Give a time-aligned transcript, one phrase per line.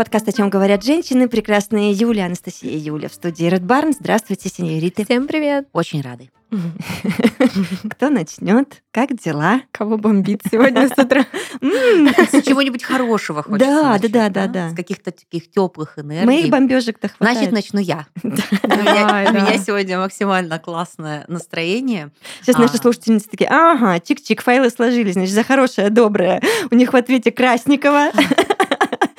[0.00, 1.28] подкаст «О чем говорят женщины».
[1.28, 3.92] Прекрасная Юля, Анастасия Юля в студии Red Barn.
[3.92, 5.04] Здравствуйте, сеньориты.
[5.04, 5.68] Всем привет.
[5.74, 6.30] Очень рады.
[7.90, 8.82] Кто начнет?
[8.92, 9.60] Как дела?
[9.70, 11.26] Кого бомбит сегодня с утра?
[11.60, 14.70] С чего-нибудь хорошего хочется Да, начать, да, да, да.
[14.70, 16.24] С каких-то таких теплых энергий.
[16.26, 17.50] Моих бомбежек-то хватает.
[17.50, 18.06] Значит, начну я.
[18.24, 19.58] У меня- да.
[19.58, 22.10] сегодня максимально классное настроение.
[22.40, 22.78] Сейчас наши А.
[22.78, 26.40] слушательницы такие, ага, чик-чик, файлы сложились, значит, за хорошее, доброе.
[26.70, 28.10] У них в ответе Красникова,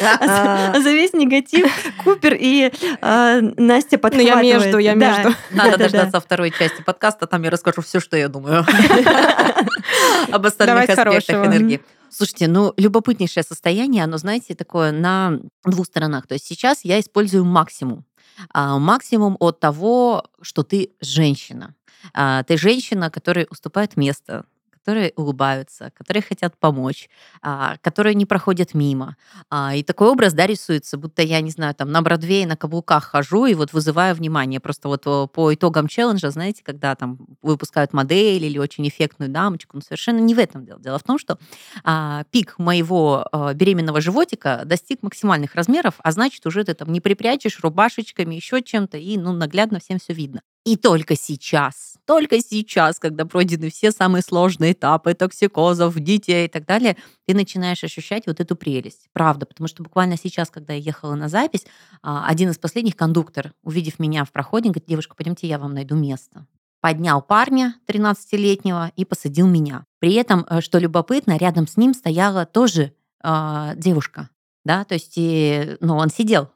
[0.02, 1.72] за весь негатив
[2.04, 4.46] Купер и а, Настя Ну, подхватывает.
[4.46, 5.18] я между, я Да.
[5.24, 5.38] между.
[5.52, 8.66] Надо дождаться второй части подкаста, там я расскажу все, что я думаю
[10.32, 11.82] об остальных аспектах энергии.
[12.10, 16.28] Слушайте, ну, любопытнейшее состояние, оно, знаете, такое на двух сторонах.
[16.28, 18.06] То есть сейчас я использую максимум.
[18.54, 21.76] А, Максимум от того, что ты женщина.
[22.14, 24.46] А, Ты женщина, которой уступает место,
[24.84, 27.10] которые улыбаются, которые хотят помочь,
[27.42, 29.16] а, которые не проходят мимо.
[29.50, 33.04] А, И такой образ, да, рисуется, будто я, не знаю, там на Бродвее на каблуках
[33.06, 34.60] хожу и вот вызываю внимание.
[34.60, 39.82] Просто вот по итогам челленджа, знаете, когда там выпускают модель или очень эффектную дамочку, ну,
[39.82, 40.80] совершенно не в этом дело.
[40.80, 41.38] Дело в том, что
[41.84, 47.02] а, пик моего а, беременного животика достиг максимальных размеров, а значит, уже ты там не
[47.02, 50.42] припрячешь рубашечками, еще чем-то, и ну, наглядно всем все видно.
[50.64, 56.66] И только сейчас, только сейчас, когда пройдены все самые сложные этапы токсикозов, детей и так
[56.66, 59.08] далее, ты начинаешь ощущать вот эту прелесть.
[59.12, 61.66] Правда, потому что буквально сейчас, когда я ехала на запись,
[62.04, 65.96] а, один из последних кондуктор, увидев меня в проходе, говорит, девушка, пойдемте, я вам найду
[65.96, 66.46] место.
[66.80, 69.86] Поднял парня 13-летнего и посадил меня.
[70.00, 74.30] При этом, э, что любопытно, рядом с ним стояла тоже а, девушка.
[74.64, 76.52] Да, то есть, и, ну, он сидел.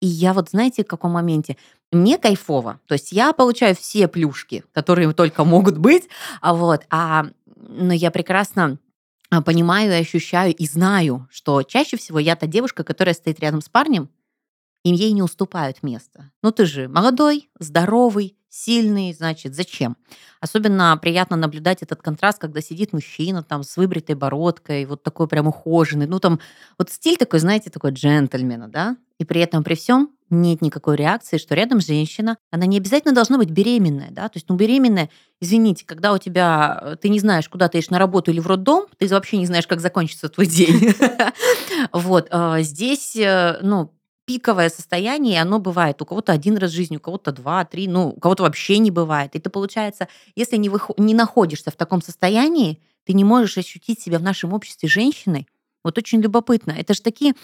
[0.00, 1.56] И я вот, знаете, в каком моменте?
[1.92, 2.80] Мне кайфово.
[2.86, 6.08] То есть я получаю все плюшки, которые только могут быть.
[6.40, 8.78] А вот, а, но я прекрасно
[9.30, 13.68] а, понимаю ощущаю и знаю, что чаще всего я та девушка, которая стоит рядом с
[13.68, 14.08] парнем,
[14.84, 16.30] и ей не уступают место.
[16.42, 19.96] Ну ты же молодой, здоровый, сильный, значит, зачем?
[20.40, 25.48] Особенно приятно наблюдать этот контраст, когда сидит мужчина там с выбритой бородкой, вот такой прям
[25.48, 26.06] ухоженный.
[26.06, 26.40] Ну там
[26.78, 28.96] вот стиль такой, знаете, такой джентльмена, да?
[29.18, 33.36] И при этом, при всем нет никакой реакции, что рядом женщина, она не обязательно должна
[33.38, 34.28] быть беременная, да?
[34.28, 35.10] То есть, ну, беременная,
[35.40, 38.46] извините, когда у тебя, э, ты не знаешь, куда ты идешь на работу или в
[38.46, 40.94] роддом, ты вообще не знаешь, как закончится твой день.
[41.92, 43.92] Вот, а, здесь, э, ну,
[44.26, 48.10] пиковое состояние, оно бывает у кого-то один раз в жизни, у кого-то два, три, ну,
[48.10, 49.34] у кого-то вообще не бывает.
[49.34, 54.00] И ты, получается, если не, выхо- не находишься в таком состоянии, ты не можешь ощутить
[54.00, 55.48] себя в нашем обществе женщиной.
[55.82, 56.72] Вот очень любопытно.
[56.72, 57.34] Это же такие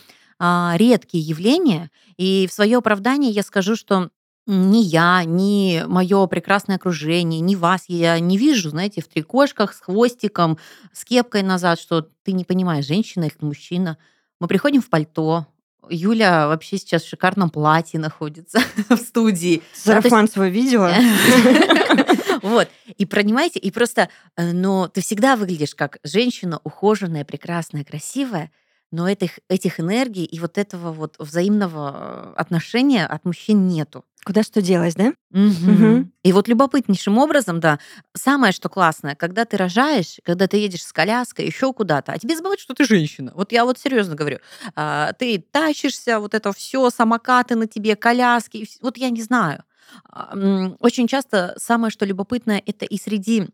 [0.41, 4.11] редкие явления, и в свое оправдание я скажу, что
[4.47, 9.81] ни я, ни мое прекрасное окружение, ни вас я не вижу, знаете, в трикошках с
[9.81, 10.59] хвостиком,
[10.93, 13.99] с кепкой назад, что ты не понимаешь, женщина или мужчина.
[14.39, 15.47] Мы приходим в пальто,
[15.89, 19.63] Юля вообще сейчас в шикарном платье находится в студии.
[19.75, 20.93] Сарафан свой видела?
[22.43, 22.69] Вот.
[22.97, 28.53] И понимаете, и просто, э, но ты всегда выглядишь как женщина ухоженная, прекрасная, красивая,
[28.91, 34.05] но этих, этих энергий и вот этого вот взаимного э, отношения от мужчин нету.
[34.25, 35.13] Куда что делось, да?
[35.31, 36.13] Мгм.
[36.25, 37.79] И вот любопытнейшим образом, да,
[38.13, 42.35] самое что классное, когда ты рожаешь, когда ты едешь с коляской, еще куда-то, а тебе
[42.35, 43.33] забывают, что ты женщина.
[43.37, 44.39] Вот я вот серьезно говорю,
[44.75, 49.63] а, ты тащишься, вот это все, самокаты на тебе, коляски, вот я не знаю.
[50.11, 50.37] А,
[50.81, 53.47] Очень часто самое что любопытное, это и среди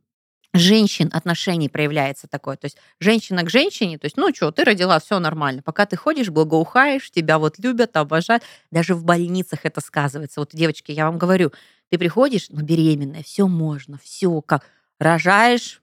[0.55, 2.57] женщин отношений проявляется такое.
[2.57, 5.63] То есть женщина к женщине, то есть, ну что, ты родила, все нормально.
[5.63, 8.43] Пока ты ходишь, благоухаешь, тебя вот любят, обожают.
[8.71, 10.41] Даже в больницах это сказывается.
[10.41, 11.53] Вот, девочки, я вам говорю,
[11.91, 14.67] ты приходишь, ну, беременная, все можно, все как
[14.99, 15.83] рожаешь,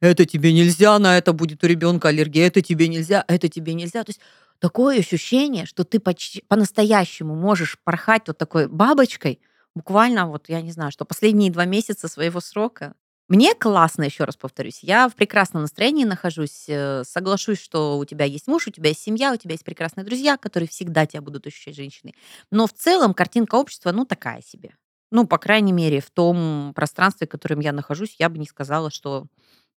[0.00, 4.04] это тебе нельзя, на это будет у ребенка аллергия, это тебе нельзя, это тебе нельзя.
[4.04, 4.20] То есть
[4.58, 9.40] такое ощущение, что ты почти по-настоящему можешь порхать вот такой бабочкой,
[9.74, 12.94] буквально вот, я не знаю, что последние два месяца своего срока.
[13.28, 18.26] Мне классно, еще раз повторюсь, я в прекрасном настроении нахожусь, э, соглашусь, что у тебя
[18.26, 21.46] есть муж, у тебя есть семья, у тебя есть прекрасные друзья, которые всегда тебя будут
[21.46, 22.14] ощущать женщиной.
[22.50, 24.74] Но в целом картинка общества, ну, такая себе.
[25.10, 28.90] Ну, по крайней мере, в том пространстве, в котором я нахожусь, я бы не сказала,
[28.90, 29.26] что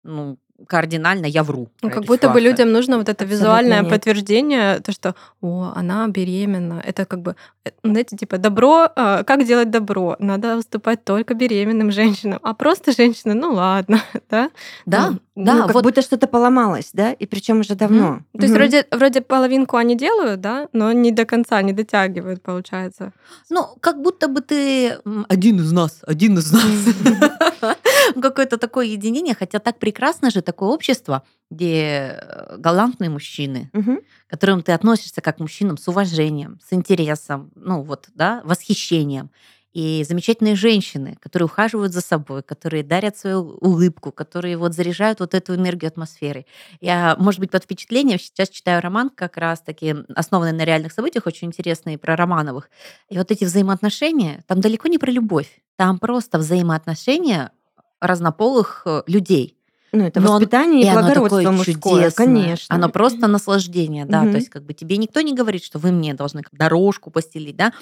[0.03, 0.37] ну,
[0.67, 1.69] кардинально я вру.
[1.81, 2.43] Ну, как будто бы ситуацию.
[2.43, 3.89] людям нужно вот это Абсолютно визуальное нет.
[3.91, 6.81] подтверждение, то, что, о, она беременна.
[6.85, 10.15] Это как бы, э, знаете, типа добро, а, как делать добро?
[10.19, 12.39] Надо уступать только беременным женщинам.
[12.41, 14.49] А просто женщина, ну ладно, да?
[14.85, 18.21] Да, Ну, Да, ну, как вот- будто что-то поломалось, да, и причем уже давно.
[18.33, 18.57] То есть Мгм.
[18.57, 23.13] вроде, вроде половинку они делают, да, но не до конца, не дотягивают, получается.
[23.49, 24.97] Ну, как будто бы ты
[25.29, 26.63] один из нас, один из нас.
[28.21, 34.61] Какое-то такое единение, хотя так прекрасно же такое общество, где э, галантные мужчины, к которым
[34.63, 39.29] ты относишься как к мужчинам с уважением, с интересом, ну вот, да, восхищением.
[39.73, 45.33] И замечательные женщины, которые ухаживают за собой, которые дарят свою улыбку, которые вот заряжают вот
[45.35, 46.45] эту энергию атмосферы.
[46.81, 51.47] Я, может быть, под впечатлением сейчас читаю роман как раз-таки основанный на реальных событиях, очень
[51.49, 52.69] интересный, про Романовых.
[53.09, 57.51] И вот эти взаимоотношения, там далеко не про любовь, там просто взаимоотношения
[57.99, 59.57] разнополых э, людей.
[59.91, 62.11] Ну, это Но он- воспитание и, оно благородство такое мужское, чудесное.
[62.25, 62.75] конечно.
[62.75, 64.21] Оно просто наслаждение, да.
[64.23, 64.31] Мгм.
[64.31, 67.73] То есть как бы тебе никто не говорит, что вы мне должны дорожку постелить, да.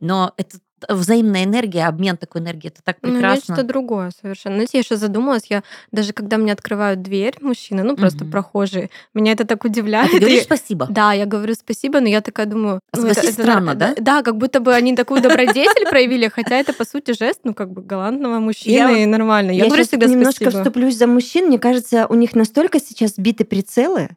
[0.00, 0.58] Но это
[0.88, 3.54] взаимная энергия, обмен такой энергией, это так Ну, прекрасно.
[3.54, 4.56] что другое совершенно.
[4.56, 5.62] Знаете, я еще задумалась, я
[5.92, 8.30] даже когда мне открывают дверь мужчины, ну просто Мгм.
[8.32, 10.10] прохожие, меня это так А удивляет.
[10.10, 10.86] ты и- говоришь спасибо.
[10.90, 12.80] Да, я говорю спасибо, но я такая думаю...
[12.92, 13.94] А ну, это- согласись, это странно, нар- да?
[13.98, 17.70] Да, как будто бы они такую добродетель проявили, хотя это, по сути, жест, ну, как
[17.72, 19.50] бы, галантного мужчины и нормально.
[19.50, 20.62] Я, говорю всегда немножко спасибо.
[20.62, 21.46] вступлюсь за мужчин.
[21.46, 24.10] Мне кажется, у них настолько сейчас сбиты прицелы,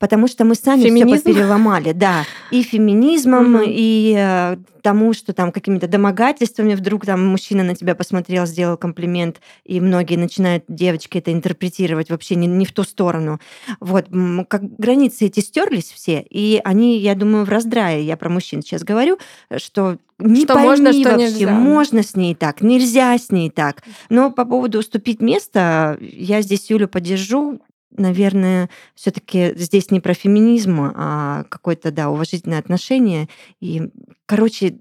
[0.00, 1.22] потому что мы сами все Феминизм?
[1.24, 3.62] переломали, да, и феминизмом, Мгм.
[3.68, 9.40] и э, тому, что там какими-то домогательствами вдруг там мужчина на тебя посмотрел, сделал комплимент,
[9.64, 13.38] и многие начинают, девочки, это интерпретировать вообще не, не в ту сторону.
[13.78, 14.06] Вот,
[14.48, 18.82] как границы эти стерлись все, и они, я думаю, в раздрае, я про мужчин сейчас
[18.82, 19.18] говорю,
[19.58, 21.50] что не Что пойми можно, что вообще, нельзя.
[21.50, 23.82] можно с ней так, нельзя с ней так.
[24.08, 27.60] Но по поводу уступить место, я здесь Юлю поддержу.
[27.96, 33.28] Наверное, все-таки здесь не про феминизм, а какое-то, да, уважительное отношение.
[33.60, 33.90] И,
[34.26, 34.78] короче,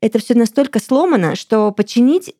[0.00, 2.34] это все настолько сломано, что починить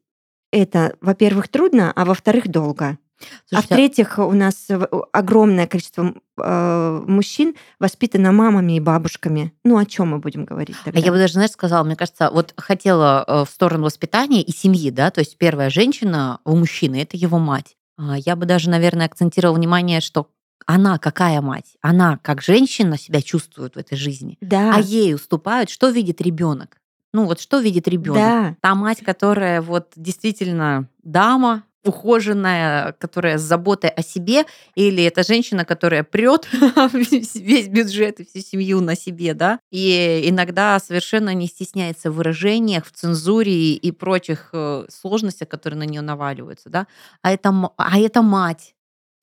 [0.53, 2.85] это, во-первых, трудно, а во-вторых, долго.
[2.87, 4.69] а Слушайте, в-третьих, у нас
[5.13, 9.53] огромное количество э, мужчин воспитано мамами и бабушками.
[9.65, 11.01] Ну, о чем мы будем говорить А тогда?
[11.01, 14.91] я бы даже, знаешь, сказала, мне кажется, вот хотела э, в сторону воспитания и семьи,
[14.91, 17.77] да, то есть первая женщина у мужчины это его мать.
[17.97, 20.29] А Я бы даже, наверное, акцентировала внимание, что
[20.67, 21.77] она какая мать?
[21.81, 26.81] Она как женщина себя чувствует в этой жизни, Да, а ей уступают, что видит ребенок?
[27.13, 28.17] Ну вот что видит ребенок?
[28.19, 28.57] да.
[28.61, 34.45] Та мать, которая вот действительно дама, ухоженная, которая с заботой о себе,
[34.75, 36.49] или это женщина, которая прет
[36.93, 42.87] весь бюджет и всю семью на себе, да, и иногда совершенно не стесняется в выражениях,
[42.87, 46.87] в цензуре и прочих э, сложностях, которые на нее наваливаются, да,
[47.23, 48.76] а это, а это мать,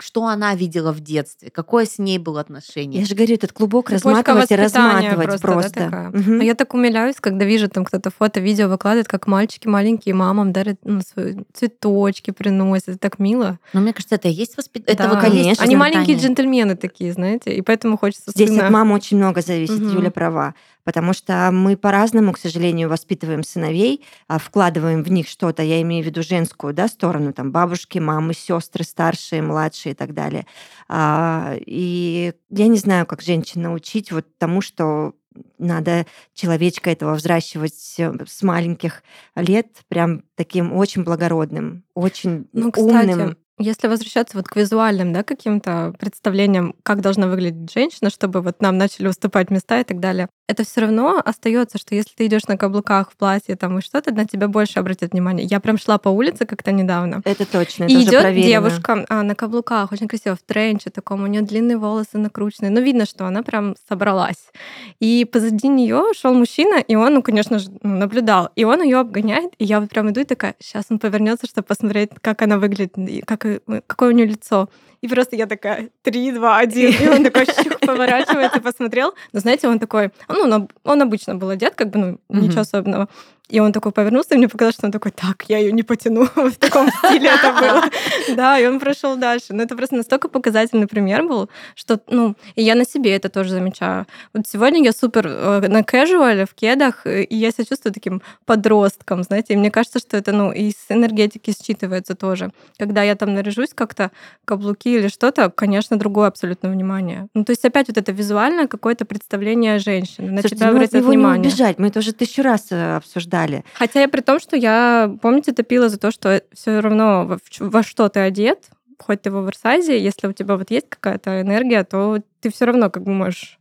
[0.03, 2.99] что она видела в детстве, какое с ней было отношение.
[3.01, 5.73] Я же говорю, этот клубок Цепочка разматывать и разматывать просто, да, просто.
[5.73, 6.09] такая?
[6.09, 6.41] Мгм.
[6.41, 10.51] А я так умиляюсь, когда вижу там кто-то фото, видео выкладывает, как мальчики маленькие мамам
[10.51, 12.89] дарят ну, свои цветочки, приносят.
[12.89, 13.59] Это так мило.
[13.71, 14.93] Но мне кажется, это и есть воспитание.
[14.93, 15.09] Это Да.
[15.09, 15.63] и есть Конечно.
[15.63, 15.77] Они воспитание.
[15.77, 18.65] маленькие джентльмены такие, знаете, и поэтому хочется Здесь слюна.
[18.65, 19.95] от мамы очень много зависит, Мгм.
[19.95, 20.53] Юля права.
[20.83, 26.03] Потому что мы по-разному, к сожалению, воспитываем сыновей, а, вкладываем в них что-то, я имею
[26.03, 30.45] в виду женскую да, сторону, там бабушки, мамы, сестры, старшие, младшие и так далее.
[30.89, 35.13] А, И я не знаю, как женщин научить вот тому, что
[35.57, 39.03] надо человечка этого взращивать э, с маленьких
[39.35, 43.37] лет прям таким очень благородным, очень Ну, кстати, умным.
[43.59, 48.77] Если возвращаться вот к визуальным, да, каким-то представлениям, как должна выглядеть женщина, чтобы вот нам
[48.77, 52.57] начали уступать места и так далее, это все равно остается, что если ты идешь на
[52.57, 55.45] каблуках в платье там и что-то, на тебя больше обратят внимание.
[55.45, 57.21] Я прям шла по улице как-то недавно.
[57.25, 61.27] Это точно, это И идет девушка а, на каблуках, очень красиво, в тренче таком, у
[61.27, 62.71] нее длинные волосы накрученные.
[62.71, 64.51] Ну, видно, что она прям собралась.
[64.99, 68.49] И позади нее шел мужчина, и он, ну, конечно же, ну, наблюдал.
[68.55, 71.65] И он ее обгоняет, и я вот прям иду и такая, сейчас он повернется, чтобы
[71.65, 72.95] посмотреть, как она выглядит,
[73.25, 74.69] как, и- какое у нее лицо.
[75.01, 76.91] И просто я такая, три, два, один.
[76.93, 79.13] И он такой щух, поворачивается, посмотрел.
[79.33, 83.07] Но знаете, он такой, ну, он, он обычно был одет, как бы, ну, ничего особенного.
[83.53, 86.27] И он такой повернулся, и мне показалось, что он такой, так, я ее не потяну.
[86.35, 87.83] В таком стиле это было.
[88.35, 89.53] Да, и он прошел дальше.
[89.53, 93.51] Но это просто настолько показательный пример был, что, ну, и я на себе это тоже
[93.51, 94.07] замечаю.
[94.33, 98.23] Вот сегодня я супер э, на кэжуале, в кедах, э, и я себя чувствую таким
[98.45, 102.51] подростком, знаете, и мне кажется, что это, ну, из энергетики считывается тоже.
[102.79, 104.09] Когда я там наряжусь как-то,
[104.45, 107.27] каблуки или что-то, конечно, другое абсолютно внимание.
[107.35, 110.31] Ну, то есть опять вот это визуальное какое-то представление женщины.
[110.31, 111.41] На Слушайте, тебя ну, обратят внимание.
[111.43, 111.77] не убежать.
[111.77, 112.95] Мы это уже тысячу раз э,
[113.43, 113.63] обсуждали.
[113.73, 118.09] Хотя я при том, что я, помните, топила за то, что все равно во что
[118.09, 118.69] ты одет,
[118.99, 122.89] хоть ты в оверсайзе, если у тебя вот есть какая-то энергия, то ты все равно
[122.89, 123.59] как бы можешь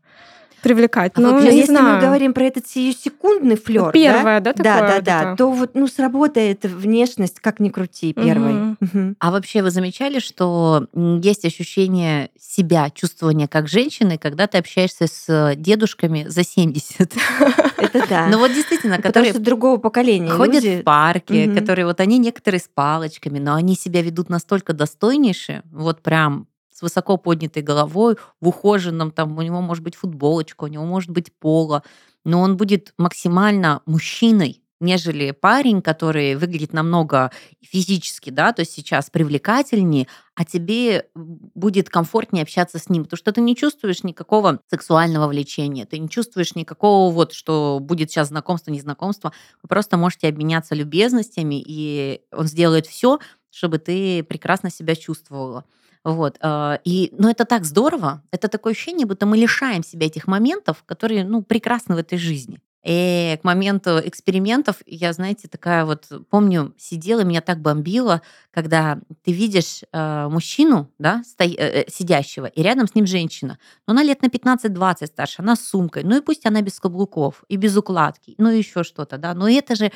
[0.63, 1.13] привлекать.
[1.17, 1.97] А ну, вот если знаю.
[1.97, 5.37] мы говорим про этот сиюсекундный флер, первое, да, да, такое да, да, это?
[5.37, 8.53] то вот ну сработает внешность как ни крути первой.
[8.53, 8.77] Мгм.
[8.81, 9.17] Мгм.
[9.19, 15.55] А вообще вы замечали, что есть ощущение себя, чувствование как женщины, когда ты общаешься с
[15.57, 17.13] дедушками за 70?
[17.79, 18.29] Это да.
[18.31, 20.81] Ну вот действительно, Потому которые что другого поколения ходят люди.
[20.81, 26.03] в парке, которые вот они некоторые с палочками, но они себя ведут настолько достойнейше, вот
[26.03, 26.47] прям
[26.83, 31.11] с высоко поднятой головой, в ухоженном, там у него может быть футболочка, у него может
[31.11, 31.85] быть поло,
[32.25, 37.31] но он будет максимально мужчиной, нежели парень, который выглядит намного
[37.63, 43.31] физически, да, то есть сейчас привлекательнее, а тебе будет комфортнее общаться с ним, потому что
[43.31, 48.73] ты не чувствуешь никакого сексуального влечения, ты не чувствуешь никакого вот, что будет сейчас знакомство,
[48.73, 53.21] незнакомство, вы просто можете обменяться любезностями, и он сделает все,
[53.51, 55.65] чтобы ты прекрасно себя чувствовала.
[56.05, 56.37] Вот.
[56.41, 58.23] э, И, ну, это так здорово.
[58.33, 62.61] Это такое ощущение, будто мы лишаем себя этих моментов, которые, ну, прекрасны в этой жизни.
[62.85, 69.31] И к моменту экспериментов я, знаете, такая вот, помню, сидела, меня так бомбило, когда ты
[69.31, 73.59] видишь э, мужчину, да, сто- э, э, сидящего, и рядом с ним женщина.
[73.87, 76.03] Но она лет на 15-20 старше, она с сумкой.
[76.03, 79.33] Ну и пусть она без каблуков и без укладки, ну и еще что-то, да.
[79.35, 79.91] Но это же э,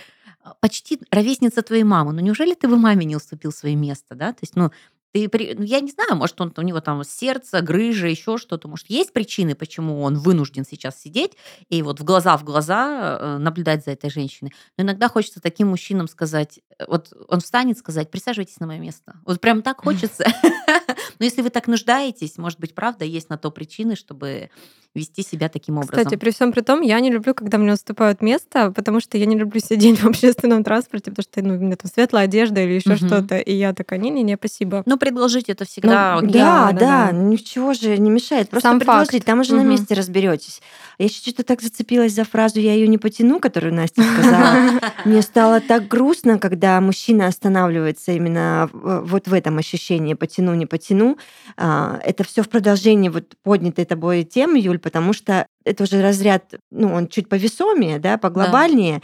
[0.60, 2.12] почти ровесница твоей мамы.
[2.12, 4.30] Ну неужели ты бы маме не уступил свое место, да?
[4.32, 4.70] То есть, ну,
[5.16, 8.68] ты, при- ну, я не знаю, может, он, у него там сердце, грыжа, еще что-то.
[8.68, 11.32] Может, есть причины, почему он вынужден сейчас сидеть
[11.70, 14.52] и вот в глаза в глаза э, наблюдать за этой женщиной.
[14.76, 19.14] Но иногда хочется таким мужчинам сказать, э, вот он встанет сказать, присаживайтесь на мое место.
[19.24, 20.26] Вот прям так хочется.
[21.18, 24.50] Но если вы так нуждаетесь, может быть, правда, есть на то причины, чтобы
[24.96, 25.96] вести себя таким образом.
[25.96, 29.26] Кстати, при всем при том, я не люблю, когда мне уступают место, потому что я
[29.26, 32.72] не люблю сидеть в общественном транспорте, потому что ну, у меня там светлая одежда или
[32.72, 32.98] еще Мгм.
[33.06, 33.38] что-то.
[33.38, 34.82] И я такая, не-не-не, спасибо.
[34.86, 36.32] Ну, предложить это всегда Ну, окей.
[36.32, 37.12] Да, да, да, да.
[37.12, 38.48] ничего же не мешает.
[38.50, 39.24] Просто Сам предложить, факт.
[39.26, 39.70] там уже на Мгм.
[39.70, 40.60] месте разберетесь.
[40.98, 44.80] Я еще что-то так зацепилась за фразу «я ее не потяну», которую Настя сказала.
[45.04, 50.64] Мне стало так грустно, когда мужчина останавливается именно в- вот в этом ощущении «потяну, не
[50.66, 51.18] потяну».
[51.56, 56.54] А, Это все в продолжении вот поднятой тобой темы, Юль, потому что это уже разряд,
[56.70, 59.02] ну, он чуть повесомее, да, поглобальнее,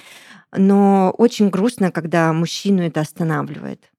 [0.56, 3.90] но очень грустно, когда мужчину это останавливает.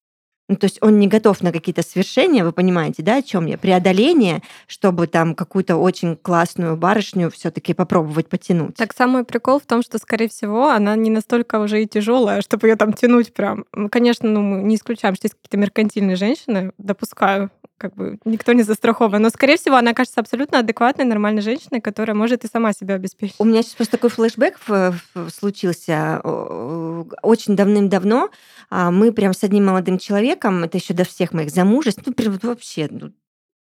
[0.50, 3.57] Ну, то есть он не готов на какие-то свершения, вы понимаете, да, о чем я?
[3.57, 8.75] Преодоление, чтобы там какую-то очень классную барышню все-таки попробовать потянуть.
[8.75, 12.67] Так самый прикол в том, что, скорее всего, она не настолько уже и тяжелая, чтобы
[12.67, 13.63] ее там тянуть прям.
[13.73, 18.51] М, Конечно, ну, мы не исключаем, что есть какие-то меркантильные женщины, допускаю, как бы никто
[18.53, 19.21] не застрахован.
[19.21, 23.35] Но, скорее всего, она кажется абсолютно адекватной, нормальной женщиной, которая может и сама себя обеспечить.
[23.39, 24.57] У меня сейчас просто такой флешбэк
[25.33, 26.19] случился
[27.21, 28.29] очень давным-давно.
[28.75, 32.39] А, Мы прям с одним молодым человеком, это еще до всех моих замужеств, ну, прям
[32.42, 33.12] вообще, ну,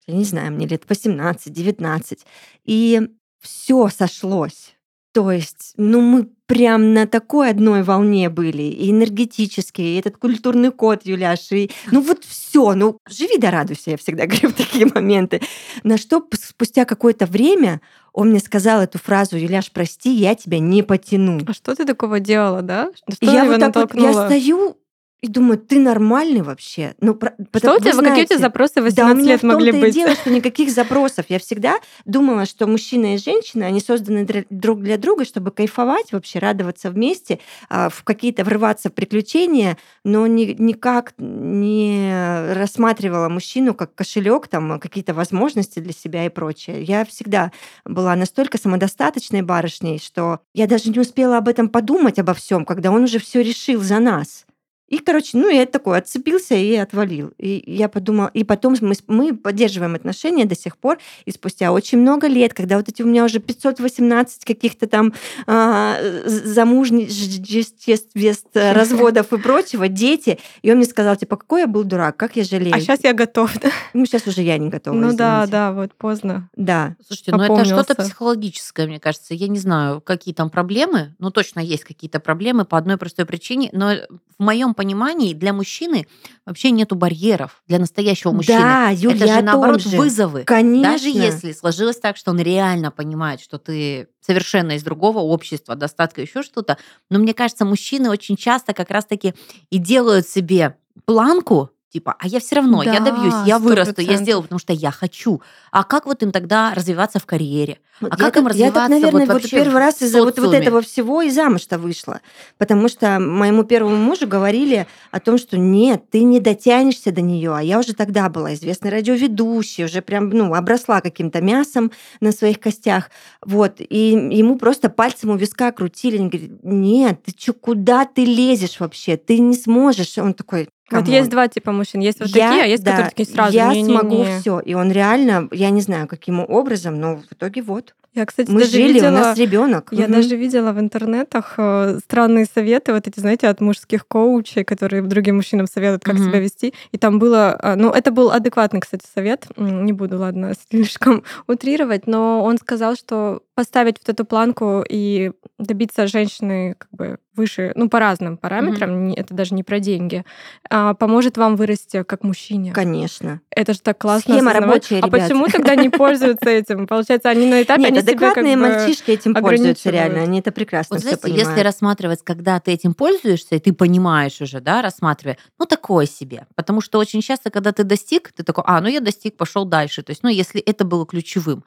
[0.08, 2.18] я не знаю, мне лет 18-19.
[2.64, 3.00] И
[3.40, 4.74] все сошлось.
[5.12, 10.72] То есть, ну, мы прям на такой одной волне были, и энергетически, и этот культурный
[10.72, 14.86] код, Юляш, и, ну вот все, ну живи да радуйся, я всегда говорю в такие
[14.86, 15.40] моменты.
[15.84, 17.80] На что спустя какое-то время
[18.12, 21.40] он мне сказал эту фразу, Юляш, прости, я тебя не потяну.
[21.46, 22.90] А что ты такого делала, да?
[23.08, 24.76] Что я вот так вот, я стою
[25.22, 26.94] и думаю, ты нормальный вообще?
[27.00, 29.18] Ну, про- Что у тебя, вы какие у тебя знаете, запросы в да, у 18
[29.22, 29.94] меня лет в том-то могли и быть?
[29.94, 31.26] дело, что никаких запросов.
[31.30, 36.12] Я всегда думала, что мужчина и женщина, они созданы др- друг для друга, чтобы кайфовать
[36.12, 43.74] вообще, радоваться вместе, а, в какие-то врываться в приключения, но ни- никак не рассматривала мужчину
[43.74, 46.82] как кошелек, там какие-то возможности для себя и прочее.
[46.82, 47.52] Я всегда
[47.84, 52.90] была настолько самодостаточной барышней, что я даже не успела об этом подумать обо всем, когда
[52.90, 54.44] он уже все решил за нас.
[54.88, 57.32] И, короче, ну, я такой отцепился и отвалил.
[57.38, 61.98] И я подумала, и потом мы, мы поддерживаем отношения до сих пор, и спустя очень
[61.98, 65.12] много лет, когда вот эти у меня уже 518 каких-то там
[65.46, 71.82] а, замужних естеств, разводов и прочего, дети, и он мне сказал, типа, какой я был
[71.82, 72.74] дурак, как я жалею.
[72.74, 73.58] А сейчас я готов.
[73.60, 73.70] да?
[73.92, 75.52] Ну, сейчас уже я не готова, Ну да, извините.
[75.52, 76.48] да, вот поздно.
[76.54, 76.94] Да.
[77.06, 79.34] Слушайте, ну это что-то психологическое, мне кажется.
[79.34, 81.14] Я не знаю, какие там проблемы.
[81.18, 83.70] Ну, точно есть какие-то проблемы по одной простой причине.
[83.72, 83.92] Но
[84.38, 86.06] в моем понимании для мужчины
[86.44, 88.58] вообще нету барьеров для настоящего мужчины.
[88.58, 89.96] Да, Юль, это же наоборот же.
[89.96, 90.44] вызовы.
[90.44, 90.92] Конечно.
[90.92, 96.20] Даже если сложилось так, что он реально понимает, что ты совершенно из другого общества, достатка,
[96.20, 96.78] еще что-то,
[97.10, 99.34] но мне кажется, мужчины очень часто как раз-таки
[99.70, 104.14] и делают себе планку, Типа, а я все равно, я Да, добьюсь, я вырасту, я
[104.14, 104.22] 100%.
[104.22, 105.40] сделаю, потому что я хочу.
[105.70, 107.78] А как вот им тогда развиваться в карьере?
[108.00, 110.38] А я как им так- Я так, развиваться наверное, вот вот, первый раз из-за вот,
[110.38, 112.20] вот этого всего и замуж-то вышла.
[112.58, 117.54] Потому что моему первому мужу говорили о том, что нет, ты не дотянешься до нее.
[117.54, 122.58] А я уже тогда была известной радиоведущей, уже прям, ну, обросла каким-то мясом на своих
[122.58, 123.10] костях.
[123.44, 123.76] Вот.
[123.78, 126.18] И ему просто пальцем у виска крутили.
[126.18, 129.16] Они говорят, нет, ты что, куда ты лезешь вообще?
[129.16, 130.18] Ты не сможешь.
[130.18, 131.12] Он такой, Вот «Come on».
[131.14, 132.00] есть два типа мужчин.
[132.00, 133.54] Есть вот Я- такие, а есть, да, которые такие сразу.
[133.56, 133.98] Я «Не-не-не».
[133.98, 134.60] смогу все.
[134.60, 137.94] И он реально, я не знаю, каким образом, но в итоге вот.
[138.14, 139.08] Я, кстати, Мы даже жили, видела...
[139.08, 139.88] у нас ребенок.
[139.90, 145.02] Я даже видела в интернетах э, странные советы, вот эти, знаете, от мужских коучей, которые
[145.02, 146.24] другим мужчинам советуют, как Мгм.
[146.28, 146.72] себя вести.
[146.92, 149.46] И там было, э, ну, это был адекватный, кстати, совет.
[149.58, 156.06] Не буду, ладно, слишком утрировать, но он сказал, что поставить вот эту планку и добиться
[156.06, 160.24] женщины как бы выше, ну, по разным параметрам, не- это даже не про деньги,
[160.70, 162.72] а, поможет вам вырасти как мужчине.
[162.72, 163.40] Конечно.
[163.50, 164.90] Это же так классно Схема осознавать.
[164.90, 165.22] рабочая, А ребят.
[165.28, 166.86] почему тогда не пользуются этим?
[166.86, 168.62] Получается, они на этапе, Нет, они себя как адекватные бы...
[168.62, 170.22] мальчишки этим пользуются реально.
[170.22, 171.48] Они это прекрасно Вот знаете, понимают.
[171.48, 176.46] если рассматривать, когда ты этим пользуешься, и ты понимаешь уже, да, рассматривая, ну, такое себе.
[176.54, 180.02] Потому что очень часто, когда ты достиг, ты такой, а, ну, я достиг, пошел дальше.
[180.02, 181.64] То есть, ну, если это было ключевым.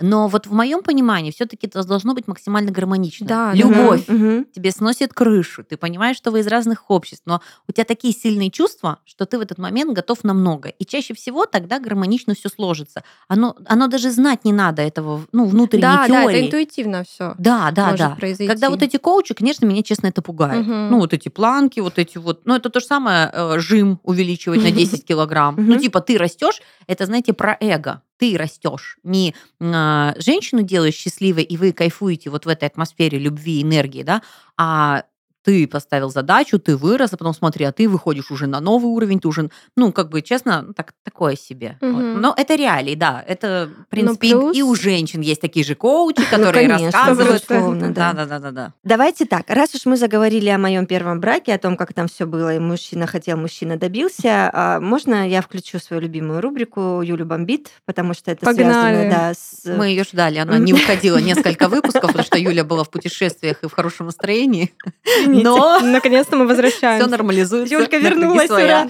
[0.00, 3.26] Но вот в моем понимании все-таки это должно быть максимально гармонично.
[3.26, 4.46] Да, да, Любовь мгм.
[4.46, 8.50] тебе сносит крышу, ты понимаешь, что вы из разных обществ, но у тебя такие сильные
[8.50, 10.68] чувства, что ты в этот момент готов на много.
[10.68, 13.04] И чаще всего тогда гармонично все сложится.
[13.28, 16.38] Оно, оно даже знать не надо этого, ну, внутренней Да, да, теории.
[16.38, 17.34] это интуитивно все.
[17.38, 18.16] Да, да, да.
[18.18, 18.52] произойти.
[18.52, 20.66] Когда вот эти коучи, конечно, меня, честно, это пугает.
[20.66, 20.90] Мгм.
[20.90, 22.42] Ну, вот эти планки, вот эти вот.
[22.44, 25.56] Ну, это то же самое, э, жим увеличивать на 10 килограмм.
[25.58, 28.02] Ну, типа, ты растешь, это, знаете, про эго.
[28.20, 28.98] Ты растешь.
[29.02, 34.20] Не а, женщину делаешь счастливой, и вы кайфуете вот в этой атмосфере любви, энергии, да,
[34.58, 35.04] а
[35.42, 39.20] ты поставил задачу, ты вырос, а потом смотри, а ты выходишь уже на новый уровень,
[39.20, 41.78] ты уже, ну, как бы, честно, ну, так, такое себе.
[41.80, 41.90] Вот.
[41.90, 42.20] Мгм.
[42.20, 43.24] Но это реалии, да.
[43.26, 46.98] Это, в принципе, и- плюс- и у женщин есть такие же коучи, которые Ну, конечно,
[46.98, 47.32] рассказывают.
[47.48, 48.12] безусловно, да.
[48.12, 48.72] да, да, да, да.
[48.84, 52.26] Давайте так, раз уж мы заговорили о моем первом браке, о том, как там все
[52.26, 57.70] было, и мужчина хотел, мужчина добился, а, можно я включу свою любимую рубрику Юлю бомбит,
[57.86, 58.94] потому что это Погнали.
[58.96, 59.64] связано да, с...
[59.64, 63.68] Мы ее ждали, она не выходила несколько выпусков, потому что Юля была в путешествиях и
[63.68, 64.72] в хорошем настроении.
[65.42, 67.08] Но Наконец-то мы все возвращаемся.
[67.08, 67.74] нормализуется.
[67.74, 68.88] Юлька вернулась, ура!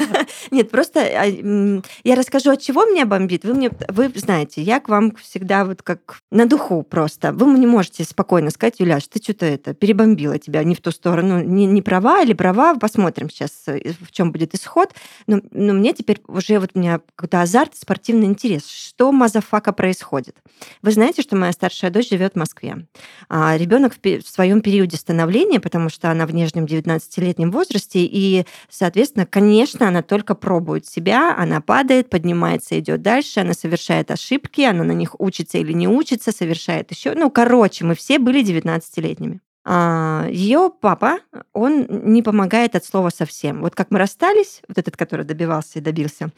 [0.50, 3.44] Нет, просто а, я расскажу, от чего меня бомбит.
[3.44, 7.32] Вы мне, вы знаете, я к вам всегда вот как на духу просто.
[7.32, 11.42] Вы мне можете спокойно сказать, Юляш, ты что-то это перебомбила тебя не в ту сторону,
[11.42, 14.90] не, не права или права, посмотрим сейчас, э, в чем будет исход.
[15.26, 18.66] Но, но мне теперь уже вот у меня какой-то азарт, спортивный интерес.
[18.66, 20.36] Что motherfucker происходит?
[20.82, 22.86] Вы знаете, что моя старшая дочь живет в Москве.
[23.28, 28.44] А ребенок в, в своем периоде становления, потому что она в нежном 19-летнем возрасте, и,
[28.68, 34.84] соответственно, конечно, она только пробует себя, она падает, поднимается, идет дальше, она совершает ошибки, она
[34.84, 37.14] на них учится или не учится, совершает еще.
[37.14, 39.40] Ну, короче, мы все были 19-летними.
[39.66, 41.18] Ее папа,
[41.52, 43.60] он не помогает от слова совсем.
[43.60, 46.30] Вот как мы расстались, вот этот, который добивался и добился,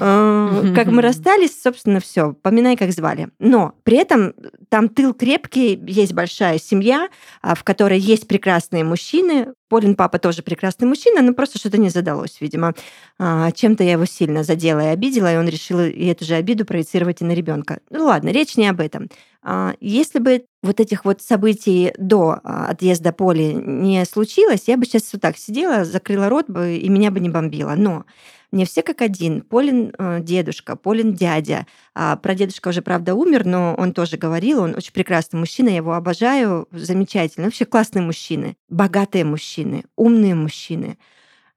[0.00, 3.28] э, как мы расстались, собственно, все, поминай, как звали.
[3.38, 4.32] Но при этом
[4.70, 7.08] там тыл крепкий, есть большая семья,
[7.42, 9.48] а, в которой есть прекрасные мужчины.
[9.68, 12.74] Полин папа тоже прекрасный мужчина, но просто что-то не задалось, видимо.
[13.18, 17.20] А, Чем-то я его сильно задела и обидела, и он решил эту же обиду проецировать
[17.20, 17.80] и на ребенка.
[17.90, 19.08] Ну ладно, речь не об этом.
[19.42, 24.84] А, Если бы вот этих вот событий до а, отъезда Поли не случилось, я бы
[24.84, 27.74] сейчас вот так сидела, закрыла рот бы, и меня бы не бомбило.
[27.76, 28.04] Но
[28.52, 29.40] мне все как один.
[29.40, 31.66] Полин э, дедушка, Полин дядя.
[31.94, 35.94] А прадедушка уже, правда, умер, но он тоже говорил, он очень прекрасный мужчина, я его
[35.94, 37.46] обожаю, замечательно.
[37.46, 40.98] Вообще классные мужчины, богатые мужчины, умные мужчины.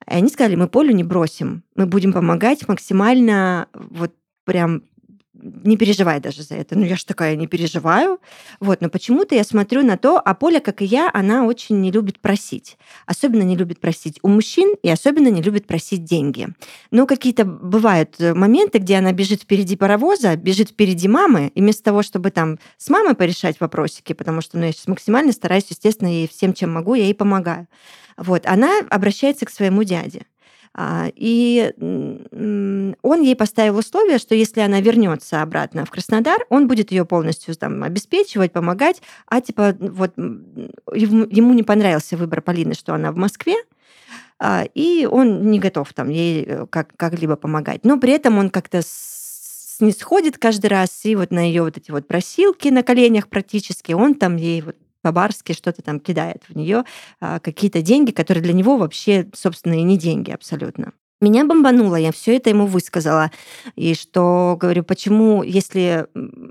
[0.08, 4.13] И они сказали, мы Полю не бросим, мы будем помогать максимально, вот
[4.45, 4.84] прям
[5.63, 6.77] не переживай даже за это.
[6.77, 8.19] Ну, я ж такая не переживаю.
[8.60, 11.91] Вот, но почему-то я смотрю на то, а Поля, как и я, она очень не
[11.91, 12.77] любит просить.
[13.05, 16.47] Особенно не любит просить у мужчин и особенно не любит просить деньги.
[16.91, 21.84] Но какие-то бывают э, моменты, где она бежит впереди паровоза, бежит впереди мамы, и вместо
[21.84, 26.10] того, чтобы там с мамой порешать вопросики, потому что ну, я сейчас максимально стараюсь, естественно,
[26.10, 27.67] ей всем, чем могу, я ей помогаю.
[28.17, 30.25] Вот, она обращается к своему дяде.
[30.78, 36.92] А, И он ей поставил условие, что если она вернется обратно в Краснодар, он будет
[36.92, 39.02] ее полностью там обеспечивать, помогать.
[39.28, 43.56] А типа вот ему не понравился выбор Полины, что она в Москве,
[44.38, 47.86] а, и он не готов там ей э, как, как-либо помогать.
[47.86, 51.92] Но при этом он как-то с- снисходит каждый раз, и вот на ее вот эти
[51.92, 56.84] вот просилки на коленях практически, он там ей вот по-барски что-то там кидает в нее,
[57.20, 60.94] какие-то деньги, которые для него вообще, собственно, и не деньги абсолютно.
[61.21, 63.32] Меня бомбануло, я все это ему высказала.
[63.78, 66.08] И что, говорю, почему, если...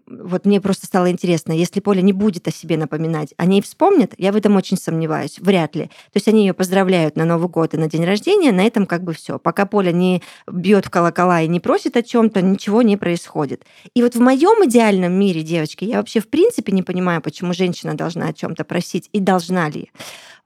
[0.07, 4.15] Вот мне просто стало интересно, если Поля не будет о себе напоминать, они вспомнят?
[4.17, 5.39] Я в этом очень сомневаюсь.
[5.39, 5.85] Вряд ли.
[5.85, 9.05] То есть они ее поздравляют на Новый год и на день рождения, на этом как
[9.05, 9.39] бы все.
[9.39, 13.67] Пока Поля не бьет в колокола и не просит о чем то ничего не происходит.
[13.95, 17.95] И вот в моем идеальном мире, девочки, я вообще в принципе не понимаю, почему женщина
[17.95, 19.91] должна о чем то просить и должна ли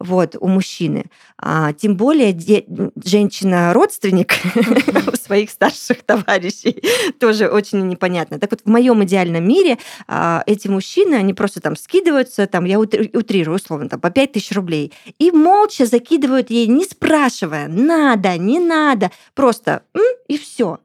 [0.00, 1.06] вот, у мужчины.
[1.38, 2.64] А, тем более де-
[3.04, 4.34] женщина-родственник
[5.12, 6.82] у своих старших товарищей.
[7.20, 8.38] Тоже очень непонятно.
[8.38, 12.78] Так вот, в моем идеальном мире а, эти мужчины, они просто там скидываются, там, я
[12.78, 18.60] утрирую условно, там, по 5 тысяч рублей, и молча закидывают ей, не спрашивая, надо, не
[18.60, 19.82] надо, просто
[20.28, 20.78] и все.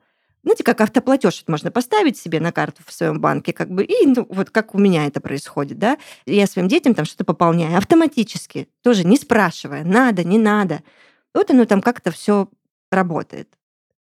[0.44, 4.06] Знаете, как автоплатеж это можно поставить себе на карту в своем банке, как бы, и
[4.06, 8.68] ну, вот как у меня это происходит, да, я своим детям там что-то пополняю автоматически,
[8.82, 10.84] тоже не спрашивая, надо, не надо.
[11.34, 12.50] Вот оно там как-то все
[12.92, 13.48] работает.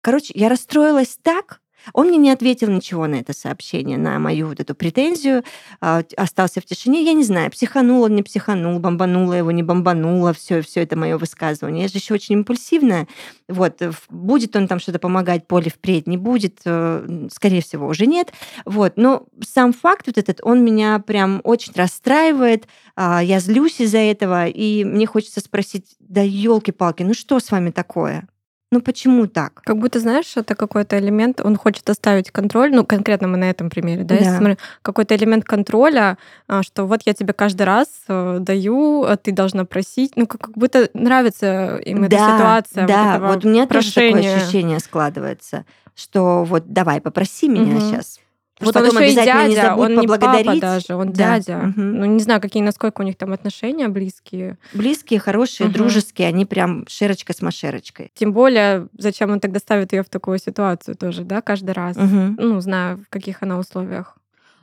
[0.03, 1.61] Короче, я расстроилась так,
[1.93, 5.43] он мне не ответил ничего на это сообщение, на мою вот эту претензию,
[5.81, 7.05] а, остался в тишине.
[7.05, 11.19] Я не знаю, психанул он, не психанул, бомбанула его, не бомбанула, все, все это мое
[11.19, 11.83] высказывание.
[11.83, 13.07] Я же еще очень импульсивная.
[13.49, 18.33] Вот, будет он там что-то помогать Поле впредь, не будет, э, скорее всего, уже нет.
[18.65, 23.99] Вот, но сам факт вот этот, он меня прям очень расстраивает, а, я злюсь из-за
[23.99, 28.29] этого, и мне хочется спросить, да елки-палки, ну что с вами такое?
[28.73, 29.63] Ну почему так?
[29.65, 33.71] Как будто, знаешь, это какой-то элемент, он хочет оставить контроль, ну конкретно мы на этом
[33.71, 34.25] примере, да, да.
[34.25, 39.17] если смотрим, какой-то элемент контроля, а, что вот я тебе каждый раз э, даю, а
[39.17, 42.87] ты должна просить, ну как, будто нравится им да, эта ситуация.
[42.89, 44.13] Да, вот, вот у меня прошения.
[44.13, 47.81] тоже такое ощущение складывается, что вот давай попроси меня угу.
[47.81, 48.19] сейчас.
[48.61, 51.39] Вот потом он еще и дядя, не забудь он не папа даже, он да.
[51.39, 51.59] дядя.
[51.59, 51.81] Угу.
[51.81, 54.57] Ну, не знаю, какие, насколько у них там отношения близкие.
[54.73, 55.75] Близкие, хорошие, угу.
[55.75, 58.11] дружеские, они прям шерочка с машерочкой.
[58.15, 62.35] Тем более, зачем он тогда ставит ее в такую ситуацию тоже, да, каждый раз, угу.
[62.39, 64.17] ну, зная, в каких она условиях.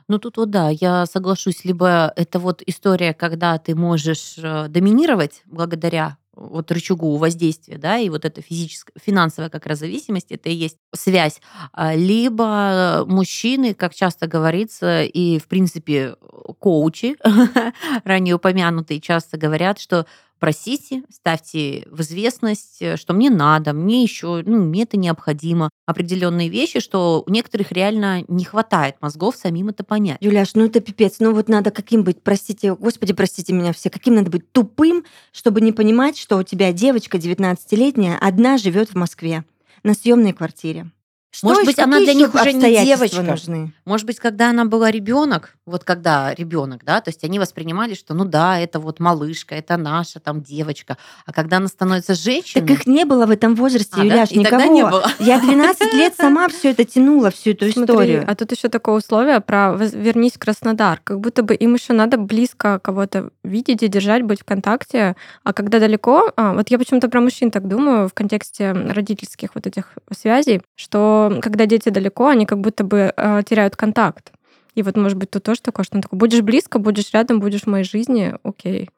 [0.08, 5.42] Ну тут вот да, я соглашусь, либо это вот история, когда ты можешь э, доминировать
[5.46, 10.54] благодаря вот рычагу воздействия, да, и вот эта физическая, финансовая как раз зависимость, это и
[10.54, 11.40] есть связь.
[11.72, 16.16] А, либо мужчины, как часто говорится, и, в принципе,
[16.58, 17.16] коучи,
[18.04, 20.06] ранее упомянутые, часто говорят, что
[20.44, 25.70] просите, ставьте в известность, э, что мне надо, мне еще, ну, мне это необходимо.
[25.86, 30.18] Определенные вещи, что у некоторых реально не хватает мозгов самим это понять.
[30.20, 31.16] Юляш, ну это пипец.
[31.18, 35.62] Ну вот надо каким быть, простите, господи, простите меня все, каким надо быть тупым, чтобы
[35.62, 39.44] не понимать, что у тебя девочка 19-летняя одна живет в Москве
[39.82, 40.90] на съемной квартире.
[41.34, 43.22] Что Может быть, она для них уже не девочка.
[43.22, 43.72] Нужны?
[43.84, 48.14] Может быть, когда она была ребенок, вот когда ребенок, да, то есть они воспринимали, что
[48.14, 50.96] ну да, это вот малышка, это наша там девочка.
[51.26, 52.60] А когда она становится женщиной...
[52.60, 54.36] Так их не было в этом возрасте, а, Юляш, да?
[54.36, 54.58] никого.
[54.58, 55.10] тогда не было.
[55.18, 58.24] Я 12 лет сама все это тянула, всю эту историю.
[58.28, 61.00] а тут еще такое условие про вернись в Краснодар.
[61.02, 65.16] Как будто бы им еще надо близко кого-то видеть и держать, быть в контакте.
[65.42, 69.66] А когда далеко, а, вот я почему-то про мужчин так думаю в контексте родительских вот
[69.66, 74.32] этих связей, что когда дети далеко, они как будто бы э, теряют контакт.
[74.74, 77.62] И вот, может быть, тут тоже такое, что он такой, будешь близко, будешь рядом, будешь
[77.62, 78.90] в моей жизни, окей.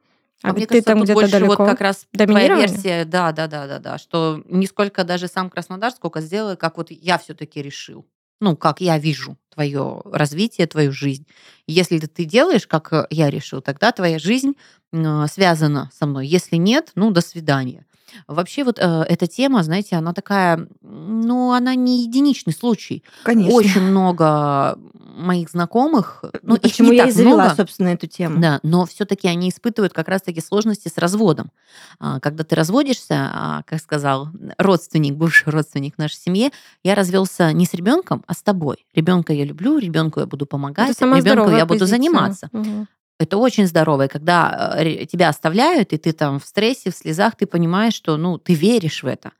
[0.42, 1.56] А, а мне ты кажется, там где-то далеко.
[1.56, 5.50] Вот как раз твоя версия, да, да, да, да, да, что не сколько даже сам
[5.50, 8.06] Краснодар, сколько сделай, как вот я все-таки решил.
[8.40, 11.26] Ну, как я вижу твое развитие, твою жизнь.
[11.66, 14.56] Если ты делаешь, как я решил, тогда твоя жизнь
[14.92, 16.26] связана со мной.
[16.26, 17.86] Если нет, ну, до свидания.
[18.26, 23.02] Вообще вот э, эта тема, знаете, она такая, ну, она не единичный случай.
[23.22, 23.54] Конечно.
[23.54, 24.78] Очень много
[25.16, 28.40] моих знакомых, ну, ну Почему я и завела, много, собственно, эту тему.
[28.40, 31.50] Да, но все-таки они испытывают как раз-таки сложности с разводом.
[31.98, 36.50] А, когда ты разводишься, а, как сказал родственник, бывший родственник в нашей семье,
[36.84, 38.86] я развелся не с ребенком, а с тобой.
[38.94, 42.50] Ребенка я люблю, ребенку я буду помогать, ребенку я буду заниматься.
[42.52, 42.86] Угу.
[43.18, 44.06] Это очень здорово.
[44.06, 48.16] И когда э, тебя оставляют, и ты там в стрессе, в слезах, ты понимаешь, что
[48.16, 49.32] ну, ты веришь в это.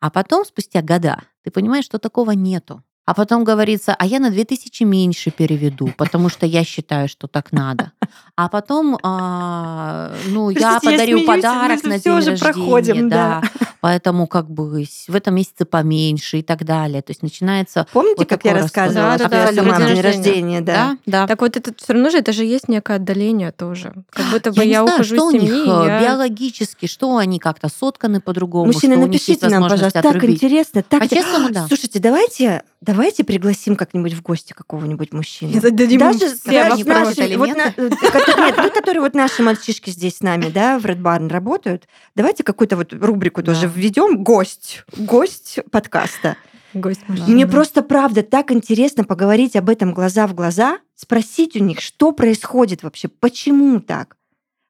[0.00, 2.82] А потом, спустя года, ты понимаешь, что такого нету.
[3.04, 7.52] А потом говорится, а я на 2000 меньше переведу, потому что я считаю, что так
[7.52, 7.92] надо.
[8.36, 12.38] А потом, а, ну, Подождите, я подарю я смеюсь, подарок на день рождения.
[12.38, 13.42] Проходим, да.
[13.42, 13.66] да.
[13.80, 17.00] Поэтому как бы в этом месяце поменьше и так далее.
[17.02, 17.86] То есть начинается...
[17.92, 20.96] Помните, вот как я рассказывала, да, да, что да, день рождения, да?
[21.06, 21.20] да?
[21.20, 21.26] Да.
[21.26, 23.92] Так вот это все равно же, это же есть некое отдаление тоже.
[24.10, 25.52] Как будто бы я, я ухожу что из семьи.
[25.52, 26.02] У них я...
[26.02, 28.66] биологически, что они как-то сотканы по-другому.
[28.66, 30.20] Мужчины, напишите нам, пожалуйста, отрубить.
[30.20, 30.82] так интересно.
[30.82, 31.02] Так...
[31.02, 31.66] А честно, да.
[31.68, 35.60] Слушайте, давайте давайте пригласим как-нибудь в гости какого-нибудь мужчину.
[35.60, 37.20] Зададим им Даже, все вопросы.
[37.20, 41.00] наши, вот на- нет, ну, которые вот наши мальчишки здесь с нами, да, в Red
[41.00, 41.88] Barn работают.
[42.14, 44.22] Давайте какую-то вот рубрику тоже введем.
[44.22, 44.84] Гость.
[44.96, 46.36] Гость подкаста.
[46.74, 47.28] Гость мужчина.
[47.28, 52.12] Мне просто, правда, так интересно поговорить об этом глаза в глаза, спросить у них, что
[52.12, 54.16] происходит вообще, почему так?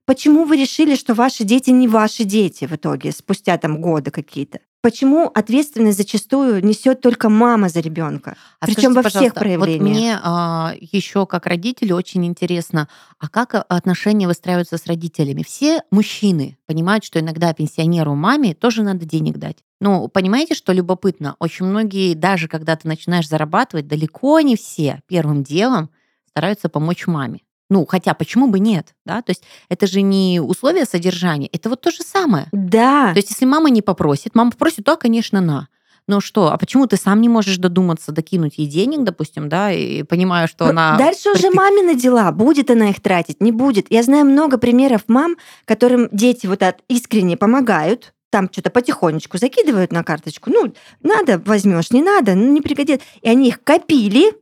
[0.07, 4.61] Почему вы решили, что ваши дети не ваши дети в итоге, спустя там годы какие-то?
[4.81, 8.37] Почему ответственность зачастую несет только мама за ребенка?
[8.61, 10.23] А Причем во всех проявлениях.
[10.25, 12.89] Вот мне еще как родителю очень интересно,
[13.19, 15.43] а как а, отношения выстраиваются с родителями?
[15.43, 19.57] Все мужчины понимают, что иногда пенсионеру маме тоже надо денег дать.
[19.81, 21.35] Ну, понимаете, что любопытно?
[21.41, 25.91] Очень многие, даже когда ты начинаешь зарабатывать, далеко не все первым делом
[26.29, 27.41] стараются помочь маме.
[27.71, 29.21] Ну, хотя почему бы нет, да?
[29.23, 32.47] То есть это же не условия содержания, это вот то же самое.
[32.53, 33.13] Да.
[33.13, 35.69] То есть если мама не попросит, мама попросит, да, конечно, на.
[36.07, 40.03] Но что, а почему ты сам не можешь додуматься, докинуть ей денег, допустим, да, и
[40.03, 40.97] понимаю, что Ну, она...
[40.97, 42.33] Дальше уже мамины дела.
[42.33, 43.89] Будет она их тратить, не будет.
[43.91, 49.93] Я знаю много примеров мам, которым дети вот от искренне помогают, там что-то потихонечку закидывают
[49.93, 50.51] на карточку.
[50.51, 53.07] Ну, надо, возьмешь, не надо, ну, не пригодится.
[53.21, 54.33] И они их копили,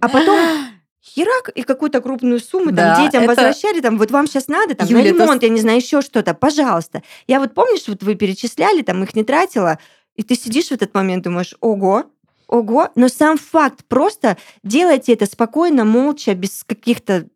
[0.00, 0.38] а потом
[1.04, 4.74] херак, и какую-то крупную сумму Да, там детям это- возвращали, там, вот вам сейчас надо,
[4.74, 7.02] там, Юля, на это ремонт, я не знаю, еще что-то, пожалуйста.
[7.26, 9.78] Я вот, помнишь, вот вы перечисляли, там, их не тратила,
[10.16, 12.04] и ты сидишь в этот момент, думаешь, ого,
[12.48, 17.26] ого, но сам факт, просто делайте это спокойно, молча, без каких-то Это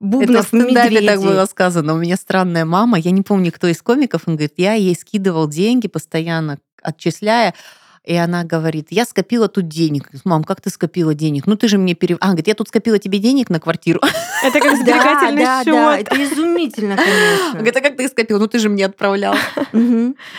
[0.00, 1.16] в бубнов, стендапе так медведей.
[1.16, 1.94] было сказано.
[1.94, 5.48] У меня странная мама, я не помню, кто из комиков, он говорит, я ей скидывал
[5.48, 7.54] деньги постоянно, отчисляя,
[8.04, 10.10] и она говорит, я скопила тут денег.
[10.24, 11.46] Мам, как ты скопила денег?
[11.46, 12.18] Ну ты же мне перев...
[12.20, 14.00] А, говорит, я тут скопила тебе денег на квартиру.
[14.44, 15.72] Это как Да, сберегательный да, счет.
[15.72, 17.54] да, это изумительно, конечно.
[17.54, 18.38] Говорит, а как ты скопила?
[18.38, 19.34] Ну ты же мне отправлял.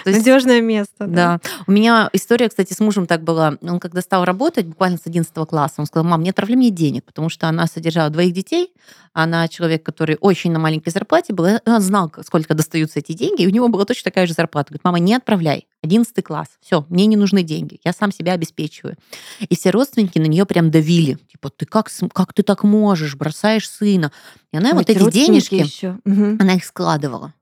[0.05, 1.07] Надежное место.
[1.07, 1.39] Да.
[1.65, 3.57] У меня история, кстати, с мужем так была.
[3.61, 7.03] Он когда стал работать, буквально с 11 класса, он сказал, мам, не отправляй мне денег,
[7.05, 8.73] потому что она содержала двоих детей,
[9.13, 13.47] она человек, который очень на маленькой зарплате был, он знал, сколько достаются эти деньги, и
[13.47, 14.71] у него была точно такая же зарплата.
[14.71, 15.67] Говорит, мама, не отправляй.
[15.83, 16.47] 11 класс.
[16.61, 17.54] Все, мне не нужны деньги.
[17.83, 18.97] Я сам себя обеспечиваю.
[19.39, 21.17] И все родственники на нее прям давили.
[21.31, 23.15] Типа, ты как, как ты так можешь?
[23.15, 24.11] Бросаешь сына.
[24.51, 25.65] И она Ой, вот эти денежки.
[26.05, 26.37] Мгм.
[26.39, 27.33] она их складывала.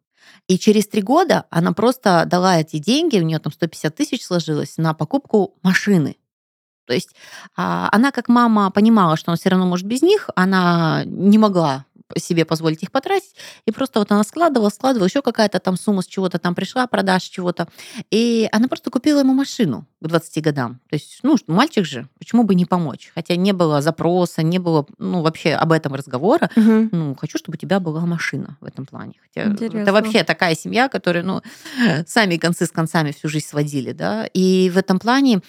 [0.48, 4.78] И через три года она просто дала эти деньги, у нее там 150 тысяч сложилось,
[4.78, 6.18] на покупку машины.
[6.86, 7.16] То есть
[7.56, 11.86] а, она как мама понимала, что она все равно может без них, она не могла
[12.18, 16.08] себе позволить их потратить, и просто вот она складывала, складывала, еще какая-то там сумма с
[16.08, 17.68] чего-то там пришла, продаж чего-то,
[18.12, 20.80] и она просто купила ему машину к 20 годам.
[20.90, 23.12] То есть, ну, мальчик же, почему бы не помочь?
[23.16, 26.90] Хотя не было запроса, не было, ну, вообще об этом разговора, Мгм.
[26.92, 29.14] ну, хочу, чтобы у тебя была машина в этом плане.
[29.24, 29.80] Хотя Интересно.
[29.80, 31.42] это вообще такая семья, которая, ну,
[32.08, 34.26] сами концы с концами всю жизнь сводили, да.
[34.34, 35.42] И в этом плане,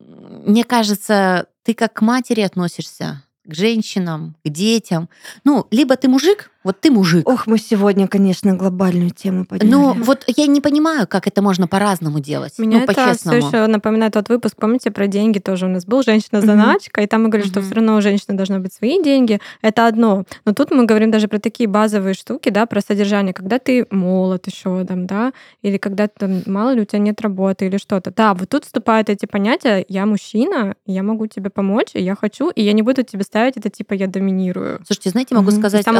[0.00, 5.08] мне кажется, ты как к матери относишься, к женщинам, к детям.
[5.44, 7.28] Ну, либо ты мужик, вот ты мужик.
[7.28, 9.70] Ох, мы сегодня, конечно, глобальную тему подняли.
[9.70, 12.58] Ну, вот я не понимаю, как это можно по-разному делать.
[12.58, 13.38] Меня ну, это все по-честному.
[13.38, 17.28] еще напоминает тот выпуск, помните, про деньги тоже у нас был женщина-заначка, и там мы
[17.28, 17.66] говорили, что Мгм.
[17.66, 19.40] все равно у женщины должны быть свои деньги.
[19.62, 20.24] Это одно.
[20.44, 24.46] Но тут мы говорим даже про такие базовые штуки, да, про содержание, когда ты молод
[24.48, 28.12] еще там, да, или когда там, мало ли у тебя нет работы или что-то.
[28.14, 32.50] Да, вот тут вступают эти понятия, я мужчина, я могу тебе помочь, и я хочу,
[32.50, 34.80] и я не буду тебе ставить это типа я доминирую.
[34.84, 35.58] Слушайте, знаете, могу Мгм.
[35.60, 35.92] сказать, а,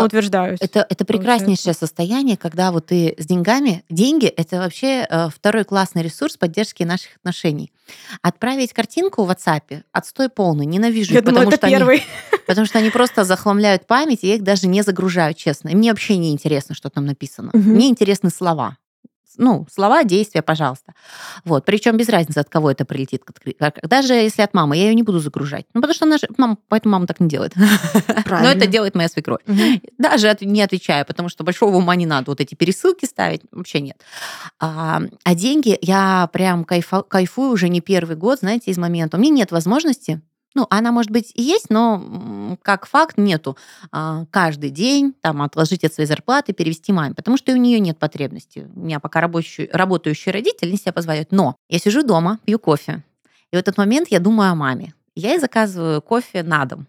[0.59, 0.87] Самоутверждаюсь.
[0.87, 3.85] Это, это прекраснейшее состояние, когда вот ты с деньгами...
[3.88, 7.73] Деньги— это вообще э, второй классный ресурс поддержки наших отношений.
[8.23, 12.03] Отправить картинку в WhatsApp отстой полный, ненавижу Я их, думала, потому, это что они, первый.
[12.47, 15.69] потому что они просто захламляют память, и я их даже не загружаю, честно.
[15.69, 17.51] И мне вообще не интересно, что там написано.
[17.53, 17.71] Мгм.
[17.71, 18.77] Мне интересны слова.
[19.38, 20.94] Ну, слова, действия, пожалуйста.
[21.44, 21.64] Вот.
[21.64, 23.22] Причем без разницы, от кого это прилетит.
[23.83, 25.66] Даже если от мамы, я ее не буду загружать.
[25.75, 27.53] Ну, потому что она же, мама, поэтому мама так не делает.
[27.57, 28.49] Но Правильно.
[28.59, 29.40] это делает моя свекровь.
[29.46, 29.81] Мгм.
[29.99, 32.31] Даже от- не отвечаю, потому что большого ума не надо.
[32.31, 33.96] Вот эти пересылки ставить вообще нет.
[34.61, 39.16] А, а деньги я прям кайфа- кайфую уже не первый год, знаете, из момента.
[39.16, 40.20] У меня нет возможности.
[40.57, 43.59] Ну, она, может быть, и есть, но как факт нету.
[43.92, 47.99] А, каждый день там отложить от своей зарплаты, перевести маме, потому что у нее нет
[47.99, 48.66] потребности.
[48.75, 51.31] У меня пока рабочий, работающий родитель не себя позволяет.
[51.31, 53.05] Но я сижу дома, пью кофе.
[53.53, 54.95] И в этот момент я думаю о маме.
[55.14, 56.87] Я ей заказываю кофе на дом.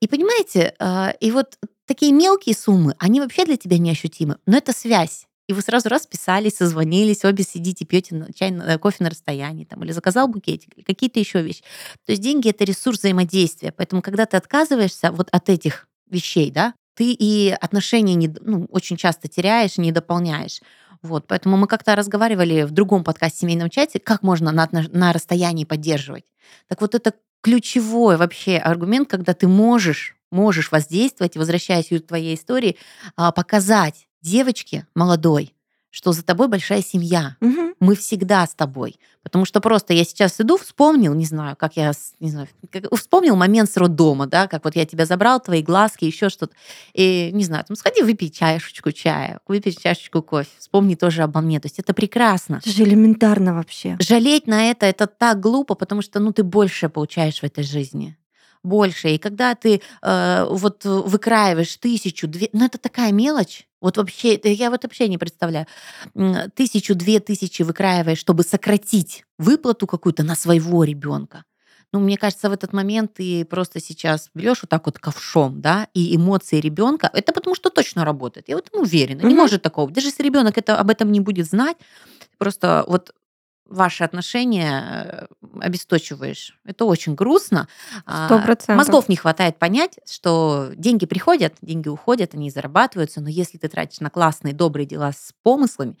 [0.00, 4.72] И понимаете, э, и вот такие мелкие суммы, они вообще для тебя неощутимы, но это
[4.72, 5.28] связь.
[5.48, 9.82] И вы сразу раз списались, созвонились, обе сидите, пьете чай, на- кофе на расстоянии, там,
[9.82, 11.62] или заказал букетик, или какие-то еще вещи.
[12.06, 13.72] То есть деньги это ресурс взаимодействия.
[13.72, 18.96] Поэтому, когда ты отказываешься вот от этих вещей, да, ты и отношения не, ну, очень
[18.96, 20.60] часто теряешь, не дополняешь.
[21.02, 25.12] Вот, поэтому мы как-то разговаривали в другом подкасте «Семейном чате», как можно на, на, на
[25.12, 26.24] расстоянии поддерживать.
[26.68, 32.76] Так вот это ключевой вообще аргумент, когда ты можешь, можешь воздействовать, возвращаясь к твоей истории,
[33.16, 35.54] а, показать девочке молодой,
[35.90, 37.36] что за тобой большая семья.
[37.40, 37.74] Мгм.
[37.80, 38.98] Мы всегда с тобой.
[39.22, 43.36] Потому что просто я сейчас иду, вспомнил, не знаю, как я, не знаю, как- вспомнил
[43.36, 46.54] момент с роддома, да, как вот я тебя забрал, твои глазки, еще что-то.
[46.94, 51.60] И, не знаю, там, сходи, выпей чашечку чая, выпей чашечку кофе, вспомни тоже обо мне.
[51.60, 52.56] То есть это прекрасно.
[52.56, 53.96] Это же элементарно вообще.
[54.00, 58.16] Жалеть на это, это так глупо, потому что, ну, ты больше получаешь в этой жизни.
[58.62, 59.10] Больше.
[59.10, 62.48] И когда ты э, вот выкраиваешь тысячу, две...
[62.52, 63.66] Ну, это такая мелочь.
[63.80, 65.66] Вот вообще, это я вот вообще не представляю.
[66.54, 71.44] Тысячу, две тысячи выкраиваешь, чтобы сократить выплату какую-то на своего ребенка.
[71.92, 75.88] Ну, мне кажется, в этот момент ты просто сейчас берешь вот так вот ковшом, да,
[75.92, 78.48] и эмоции ребенка, это потому что точно работает.
[78.48, 79.22] Я в этом уверена.
[79.22, 79.36] Не Мгм.
[79.36, 79.90] может такого.
[79.90, 81.76] Даже если ребенок это, об этом не будет знать,
[82.38, 83.12] просто вот
[83.66, 86.58] ваши отношения э, обесточиваешь.
[86.64, 87.68] Это очень грустно.
[88.04, 88.76] А, Сто процентов.
[88.76, 94.00] Мозгов не хватает понять, что деньги приходят, деньги уходят, они зарабатываются, но если ты тратишь
[94.00, 95.96] на классные, добрые дела с помыслами,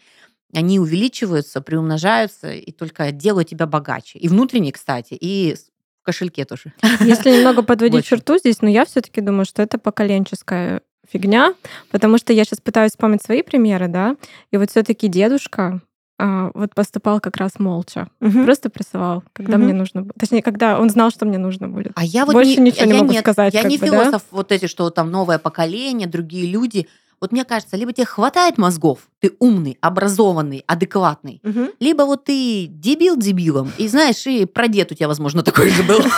[0.54, 4.18] они увеличиваются, приумножаются и только делают тебя богаче.
[4.18, 5.56] И внутренне, кстати, и
[6.02, 6.74] в кошельке тоже.
[7.00, 11.54] Если немного подводить черту здесь, но я все-таки думаю, что это поколенческая фигня,
[11.90, 14.16] потому что я сейчас пытаюсь вспомнить свои примеры, да,
[14.50, 15.80] и вот все-таки дедушка а,
[16.54, 18.44] вот поступал как раз молча, Мгм.
[18.44, 19.64] просто присылал, когда Мгм.
[19.66, 20.12] мне нужно, было.
[20.18, 21.92] точнее, когда он знал, что мне нужно будет.
[21.96, 23.92] А я вот Больше не, ничего не я могу нет, сказать, Я не бы, да?
[23.92, 26.86] философ, вот эти, что там новое поколение, другие люди.
[27.20, 31.70] Вот мне кажется, либо тебе хватает мозгов, ты умный, образованный, адекватный, Мгм.
[31.78, 36.00] либо вот ты дебил дебилом, и знаешь, и прадед у тебя, возможно, такой же был.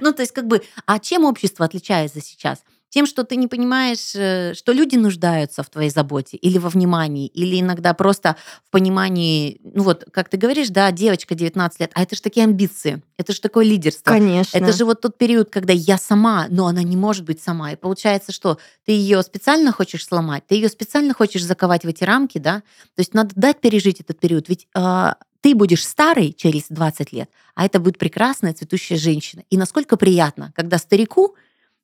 [0.00, 2.62] Ну, то есть, как бы, а чем общество отличается сейчас?
[2.90, 7.28] Тем, что ты не понимаешь, э, что люди нуждаются в твоей заботе или во внимании,
[7.28, 12.02] или иногда просто в понимании, ну вот, как ты говоришь, да, девочка 19 лет, а
[12.02, 14.10] это же такие амбиции, это же такое лидерство.
[14.10, 14.58] Конечно.
[14.58, 17.72] Это же вот тот период, когда я сама, но она не может быть сама.
[17.72, 22.02] И получается, что ты ее специально хочешь сломать, ты ее специально хочешь заковать в эти
[22.02, 22.62] рамки, да?
[22.96, 24.48] То есть надо дать пережить этот период.
[24.48, 29.44] Ведь а, ты будешь старый через 20 лет, а это будет прекрасная цветущая женщина.
[29.50, 31.36] И насколько приятно, когда старику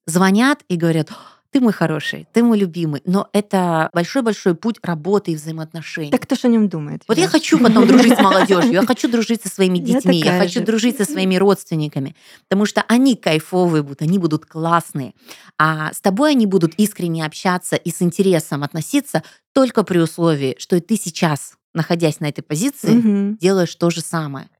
[0.06, 1.16] звонят и говорят, «О,
[1.56, 3.00] ты мой хороший, ты мой любимый.
[3.06, 6.10] Но это большой-большой путь работы и взаимоотношений.
[6.10, 7.02] Так кто ж о нем думает?
[7.08, 10.60] Вот я хочу потом дружить с молодежью, я хочу дружить со своими детьми, я хочу
[10.60, 10.66] же.
[10.66, 12.14] дружить со своими родственниками,
[12.46, 15.14] потому что они кайфовые будут, они будут классные.
[15.56, 19.22] А с тобой они будут искренне общаться и с интересом относиться
[19.54, 24.50] только при условии, что и ты сейчас, находясь на этой позиции, делаешь то же самое.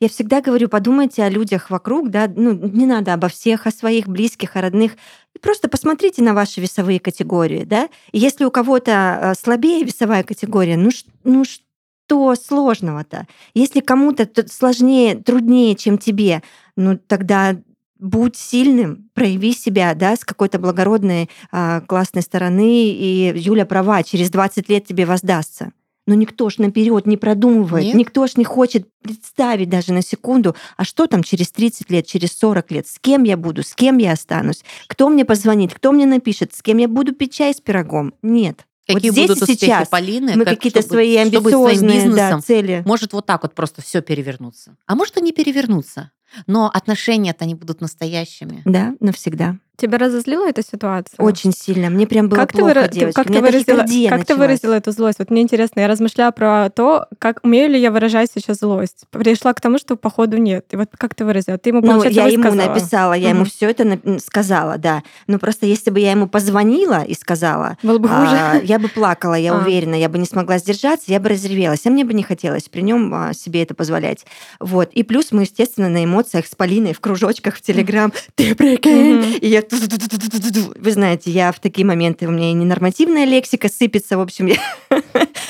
[0.00, 4.06] Я всегда говорю, подумайте о людях вокруг, да, ну, не надо обо всех, о своих
[4.06, 4.92] близких, о родных.
[5.34, 7.88] И просто посмотрите на ваши весовые категории, да.
[8.12, 10.90] Если у кого-то э, слабее весовая категория, ну,
[11.24, 13.26] ну что сложного-то?
[13.54, 16.42] Если кому-то сложнее, труднее, чем тебе,
[16.76, 17.56] ну тогда
[17.98, 24.30] будь сильным, прояви себя, да, с какой-то благородной, а, классной стороны, и Юля права, через
[24.30, 25.72] 20 лет тебе воздастся.
[26.08, 27.94] Но никто ж наперед не продумывает, Нет.
[27.94, 32.32] никто ж не хочет представить даже на секунду, а что там через 30 лет, через
[32.32, 36.06] 40 лет, с кем я буду, с кем я останусь, кто мне позвонит, кто мне
[36.06, 38.14] напишет, с кем я буду пить чай с пирогом.
[38.22, 38.64] Нет.
[38.86, 42.82] Какие вот здесь будут успехи сейчас Полины, мы как- какие-то свои амбициозные да, цели.
[42.86, 44.78] может вот так вот просто все перевернуться.
[44.86, 46.10] А может и не перевернуться.
[46.46, 48.62] Но отношения-то они будут настоящими.
[48.64, 49.58] Да, навсегда.
[49.78, 51.24] Тебя разозлила эта ситуация?
[51.24, 51.88] Очень сильно.
[51.88, 53.14] Мне прям было как ты, плохо, выра- ты- девочки.
[53.14, 55.20] как ты выразила, как ты выразила эту злость?
[55.20, 59.04] Вот мне интересно, я размышляла про то, как умею ли я выражать сейчас злость.
[59.12, 60.66] Пришла к тому, что походу нет.
[60.72, 61.58] И вот как ты выразила?
[61.58, 65.04] Ты ему, Ну, я ему написала, я ему все это сказала, да.
[65.28, 68.32] Но просто если бы я ему позвонила и сказала, Было бы хуже.
[68.36, 69.58] а, я бы плакала, я А.
[69.58, 71.86] уверена, я бы не смогла сдержаться, я бы разревелась.
[71.86, 74.26] А мне бы не хотелось при нем а, себе это позволять.
[74.58, 74.90] Вот.
[74.92, 78.12] И плюс мы, естественно, на эмоциях с Полиной в кружочках в Телеграм.
[78.34, 79.36] Ты прикинь!
[79.40, 79.62] И я...
[79.70, 84.16] Вы знаете, я в такие моменты, у меня и ненормативная лексика сыпется.
[84.16, 84.58] В общем, я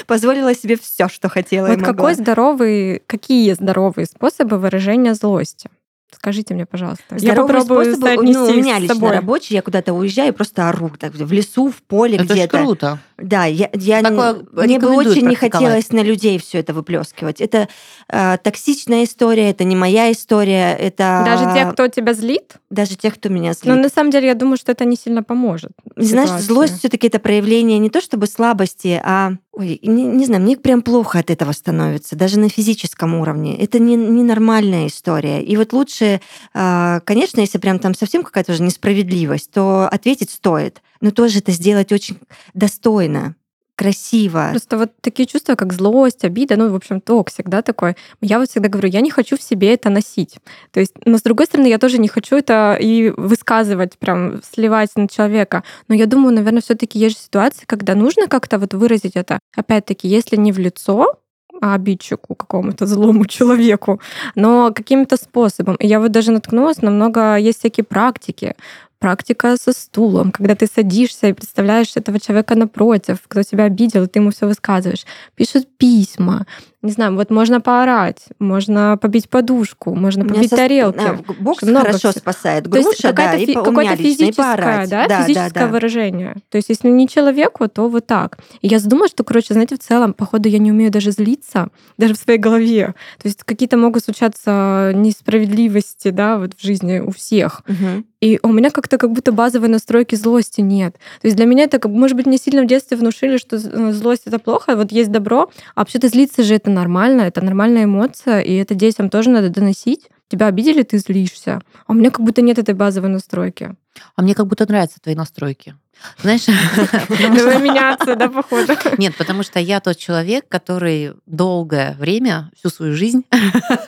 [0.06, 5.70] позволила себе все, что хотела Вот какой здоровый, какие здоровые способы выражения злости?
[6.10, 7.16] Скажите мне, пожалуйста.
[7.18, 9.12] я попробую соотнести ну, у меня с лично собой.
[9.12, 12.58] рабочий, я куда-то уезжаю, просто ору так, в лесу, в поле Это где-то.
[12.58, 12.98] круто.
[13.18, 17.40] Да, я, я Такое мне бы очень не хотелось на людей все это выплескивать.
[17.40, 17.68] Это
[18.08, 23.14] э, токсичная история, это не моя история, это Даже те, кто тебя злит, даже тех,
[23.14, 23.66] кто меня злит.
[23.66, 25.72] но на самом деле я думаю, что это не сильно поможет.
[25.96, 26.46] Знаешь, ситуации.
[26.46, 30.82] злость все-таки это проявление не то чтобы слабости, а ой, не, не знаю, мне прям
[30.82, 33.58] плохо от этого становится, даже на физическом уровне.
[33.58, 35.42] Это не ненормальная история.
[35.42, 36.20] И вот лучше,
[36.54, 41.50] а, конечно, если прям там совсем какая-то уже несправедливость, то ответить стоит, но тоже это
[41.50, 42.18] сделать очень
[42.54, 43.34] достойно.
[43.78, 44.48] Красиво.
[44.50, 47.94] Просто вот такие чувства, как злость, обида, ну, в общем, toxic, да, такой.
[48.20, 50.38] Я вот всегда говорю, я не хочу в себе это носить.
[50.72, 54.90] То есть, но с другой стороны, я тоже не хочу это и высказывать, прям сливать
[54.96, 55.62] на человека.
[55.86, 59.38] Но я думаю, наверное, все таки есть же ситуации, когда нужно как-то вот выразить это.
[59.56, 61.14] Опять-таки, если не в лицо,
[61.60, 64.00] обидчику, какому-то злому человеку,
[64.34, 65.76] но каким-то способом.
[65.76, 68.54] И я вот даже наткнулась на много, есть всякие практики,
[68.98, 74.06] практика со стулом, когда ты садишься и представляешь этого человека напротив, кто тебя обидел, и
[74.06, 75.06] ты ему все высказываешь.
[75.34, 76.46] Пишут письма,
[76.80, 80.56] не знаю, вот можно поорать, можно побить подушку, можно побить со...
[80.56, 81.00] тарелки.
[81.00, 82.12] А, бокс много хорошо всего.
[82.12, 82.68] спасает.
[82.68, 85.66] Груша, То есть да, фи- какое-то физическое, да, да, физическое да, да.
[85.66, 86.36] выражение.
[86.50, 88.38] То есть если не человеку, то вот так.
[88.60, 91.68] И я задумалась, что, короче, знаете, в целом, походу, я не умею даже злиться,
[91.98, 92.94] даже в своей голове.
[93.20, 97.62] То есть какие-то могут случаться несправедливости, да, вот в жизни у всех.
[97.68, 98.04] Угу.
[98.20, 100.94] И у меня как-то как будто базовой настройки злости нет.
[101.20, 104.22] То есть для меня это, может быть, мне сильно в детстве внушили, что э, злость
[104.26, 108.54] это плохо, вот есть добро, а вообще-то злиться же это нормально, это нормальная эмоция, и
[108.54, 110.08] это детям тоже надо доносить.
[110.28, 111.60] Тебя обидели, ты злишься.
[111.86, 113.74] А у меня как будто нет этой базовой настройки.
[114.14, 115.74] А мне как будто нравятся твои настройки.
[116.22, 116.46] Знаешь,
[117.08, 118.74] Давай меняться, да, походу.
[118.98, 123.24] Нет, потому что я тот человек, который долгое время, всю свою жизнь,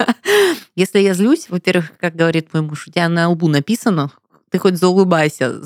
[0.74, 4.10] если я злюсь, во-первых, как говорит мой муж, у тебя на лбу написано,
[4.50, 5.60] ты хоть заулыбайся.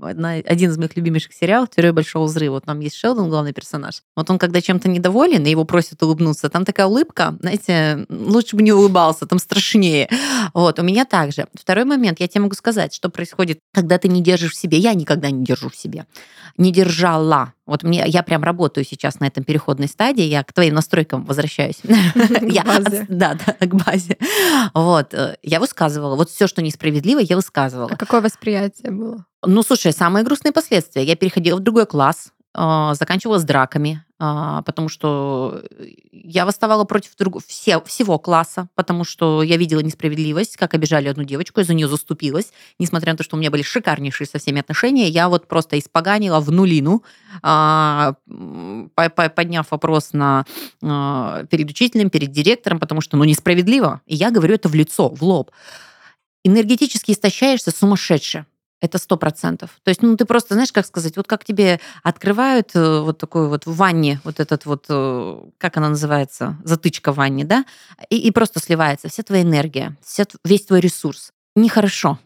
[0.00, 2.60] Один из моих любимейших сериалов «Теория большого взрыва».
[2.60, 4.02] Там есть Шелдон, главный персонаж.
[4.16, 8.62] Вот он, когда чем-то недоволен, и его просят улыбнуться, там такая улыбка, знаете, лучше бы
[8.62, 10.08] не улыбался, там страшнее.
[10.54, 11.46] Вот, у меня также.
[11.54, 14.78] Второй момент, я тебе могу сказать, что происходит, когда ты не держишь в себе.
[14.78, 16.06] Я никогда не держу в себе.
[16.56, 20.74] Не держала вот мне, я прям работаю сейчас на этом переходной стадии, я к твоим
[20.74, 21.76] настройкам возвращаюсь.
[21.82, 23.06] К базе.
[23.08, 24.18] Да, да, к базе.
[24.74, 26.16] Вот, э, я высказывала.
[26.16, 27.90] Вот все, что несправедливо, я высказывала.
[27.92, 29.24] А какое восприятие было?
[29.44, 31.04] Ну, слушай, самые грустные последствия.
[31.04, 35.62] Я переходила в другой класс, а, заканчивала с драками, а, потому что
[36.12, 37.42] я восставала против друг...
[37.46, 41.88] все, всего класса, потому что я видела несправедливость, как обижали одну девочку, я за нее
[41.88, 45.78] заступилась, несмотря на то, что у меня были шикарнейшие со всеми отношения, я вот просто
[45.78, 47.02] испоганила в нулину,
[47.42, 48.16] а,
[49.34, 50.44] подняв вопрос на,
[50.80, 55.22] перед учителем, перед директором, потому что ну несправедливо, и я говорю это в лицо, в
[55.22, 55.50] лоб.
[56.44, 58.44] Энергетически истощаешься сумасшедше.
[58.82, 59.70] Это сто процентов.
[59.84, 63.48] То есть, ну, ты просто, знаешь, как сказать, вот как тебе открывают э, вот такой
[63.48, 67.64] вот в ванне, вот этот вот, э, как она называется, затычка в ванне, да,
[68.10, 71.30] и, и просто сливается вся твоя энергия, вся, весь твой ресурс.
[71.54, 72.18] Нехорошо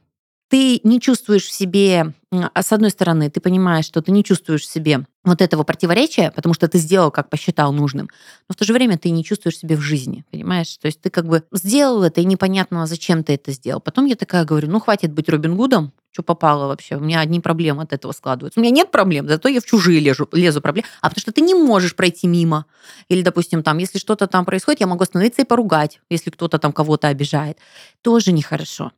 [0.49, 4.63] ты не чувствуешь в себе, а с одной стороны, ты понимаешь, что ты не чувствуешь
[4.63, 8.09] в себе вот этого противоречия, потому что ты сделал, как посчитал нужным,
[8.49, 10.77] но в то же время ты не чувствуешь себе в жизни, понимаешь?
[10.79, 13.81] То есть ты как бы сделал это, и непонятно, зачем ты это сделал.
[13.81, 17.41] Потом я такая говорю, ну хватит быть Робин Гудом, что попало вообще, у меня одни
[17.41, 18.59] проблемы от этого складываются.
[18.59, 20.89] У меня нет проблем, зато я в чужие лезу, лезу проблемы.
[21.03, 22.65] А потому что ты не можешь пройти мимо.
[23.09, 26.73] Или, допустим, там, если что-то там происходит, я могу остановиться и поругать, если кто-то там
[26.73, 27.59] кого-то обижает.
[28.01, 28.93] Тоже нехорошо.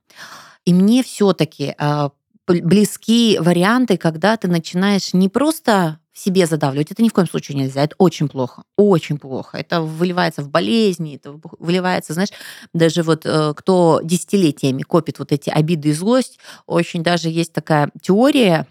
[0.69, 2.09] И мне все-таки э,
[2.47, 6.91] близки варианты, когда ты начинаешь не просто себе задавливать.
[6.91, 7.85] Это ни в коем случае нельзя.
[7.85, 8.65] Это очень плохо.
[8.77, 9.57] Очень плохо.
[9.57, 12.29] Это выливается в болезни, это выливается, знаешь,
[12.75, 17.91] даже вот э, кто десятилетиями копит вот эти обиды и злость, очень даже есть такая
[18.03, 18.67] теория,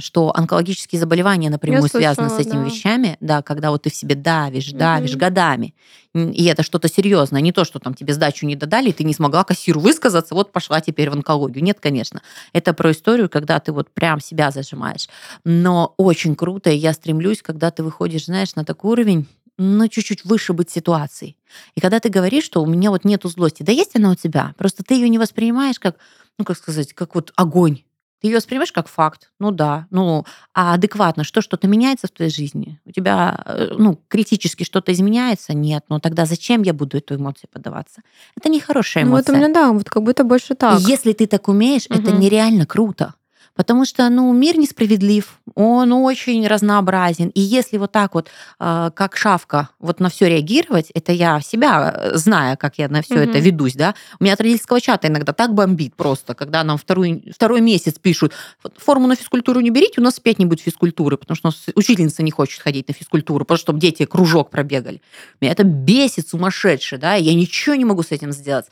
[0.00, 2.64] что онкологические заболевания напрямую Я связаны слышала, с этими да.
[2.64, 5.20] вещами, да, когда вот ты в себе давишь, давишь угу.
[5.20, 5.74] годами,
[6.14, 9.12] и это что-то серьезное, не то, что там тебе сдачу не додали, и ты не
[9.14, 11.62] смогла кассиру высказаться, вот пошла теперь в онкологию.
[11.62, 12.22] Нет, конечно.
[12.52, 15.08] Это про историю, когда ты вот прям себя зажимаешь.
[15.44, 19.26] Но очень круто, и я стремлюсь, когда ты выходишь, знаешь, на такой уровень,
[19.58, 21.36] ну, чуть-чуть выше быть ситуацией.
[21.74, 24.54] И когда ты говоришь, что у меня вот нету злости, да есть она у тебя,
[24.56, 25.96] просто ты ее не воспринимаешь как,
[26.38, 27.82] ну, как сказать, как вот огонь.
[28.20, 32.30] Ты ее воспринимаешь как факт, ну да, ну, а адекватно, что что-то меняется в твоей
[32.30, 32.80] жизни?
[32.84, 35.54] У тебя, э, ну, критически что-то изменяется?
[35.54, 38.02] Нет, ну тогда зачем я буду эту эмоцию поддаваться?
[38.36, 39.32] Это не хорошая эмоция.
[39.32, 40.80] Ну вот у меня, да, вот как будто больше так.
[40.80, 42.00] Если ты так умеешь, угу.
[42.00, 43.14] это нереально круто.
[43.58, 47.30] Потому что, ну, мир несправедлив, он очень разнообразен.
[47.30, 48.28] И если вот так вот,
[48.60, 53.02] э, как шавка, вот на все реагировать, это я себя, э, зная, как я на
[53.02, 53.30] все mm-hmm.
[53.30, 57.32] это ведусь, да, у меня от родительского чата иногда так бомбит просто, когда нам второй,
[57.34, 58.32] второй месяц пишут,
[58.76, 62.30] форму на физкультуру не берите, у нас опять не будет физкультуры, потому что учительница не
[62.30, 65.02] хочет ходить на физкультуру, просто чтобы дети кружок пробегали.
[65.40, 68.66] Меня это бесит сумасшедше, да, и я ничего не могу с этим сделать.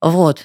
[0.00, 0.40] Вот.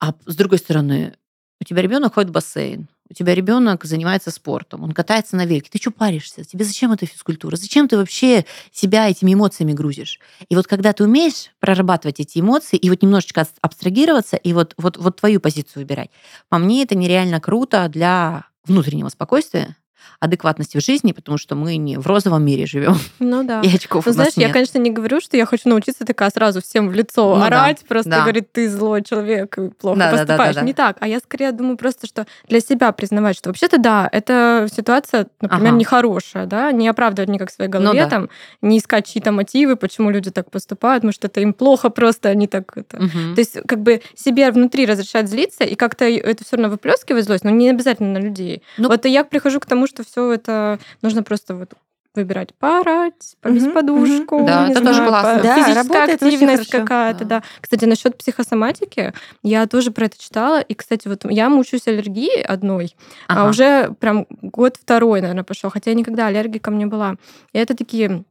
[0.00, 1.14] А с другой стороны,
[1.60, 5.70] у тебя ребенок ходит в бассейн, у тебя ребенок занимается спортом, он катается на велике,
[5.70, 6.44] ты что паришься?
[6.44, 7.56] Тебе зачем эта физкультура?
[7.56, 10.20] Зачем ты вообще себя этими эмоциями грузишь?
[10.48, 14.96] И вот когда ты умеешь прорабатывать эти эмоции и вот немножечко абстрагироваться и вот, вот,
[14.96, 16.10] вот твою позицию выбирать,
[16.48, 19.76] по мне это нереально круто для внутреннего спокойствия,
[20.20, 22.96] адекватности в жизни, потому что мы не в розовом мире живем.
[23.18, 23.60] Ну да.
[23.62, 24.52] И очков Ну, у нас знаешь, я, нет.
[24.52, 27.84] конечно, не говорю, что я хочу научиться такая сразу всем в лицо Ну да, орать,
[27.88, 28.20] просто да.
[28.22, 30.54] говорить, ты злой человек, и плохо Да, да, да, да, поступаешь.
[30.56, 30.62] да.
[30.62, 30.96] Не так.
[31.00, 35.68] А я скорее думаю просто, что для себя признавать, что вообще-то да, эта ситуация, например,
[35.68, 35.76] Ага.
[35.78, 38.10] нехорошая, да, не оправдывать никак в своей голове, Ну да.
[38.10, 38.28] там,
[38.62, 42.72] не искать чьи-то мотивы, почему люди так поступают, может, это им плохо просто, они так
[42.76, 43.02] это...
[43.02, 43.34] Мгм.
[43.34, 47.44] То есть, как бы себе внутри разрешать злиться и как-то это все равно выплескивать злость,
[47.44, 48.62] но не обязательно на людей.
[48.78, 51.74] Ну- вот я прихожу к тому, что все это нужно просто вот
[52.14, 54.46] выбирать поорать, побить Мгм, подушку, мгм.
[54.46, 55.36] Да, это тоже знаю, классно.
[55.36, 57.40] по- Да, физическая работает активность какая-то, Да.
[57.40, 57.42] да.
[57.60, 60.60] Кстати, насчет психосоматики, я тоже про это читала.
[60.60, 62.94] И, кстати, вот я мучаюсь аллергией одной,
[63.28, 63.50] а Ага.
[63.50, 67.16] уже прям год второй, наверное, пошел, хотя я никогда аллергиком не была.
[67.52, 68.24] И это такие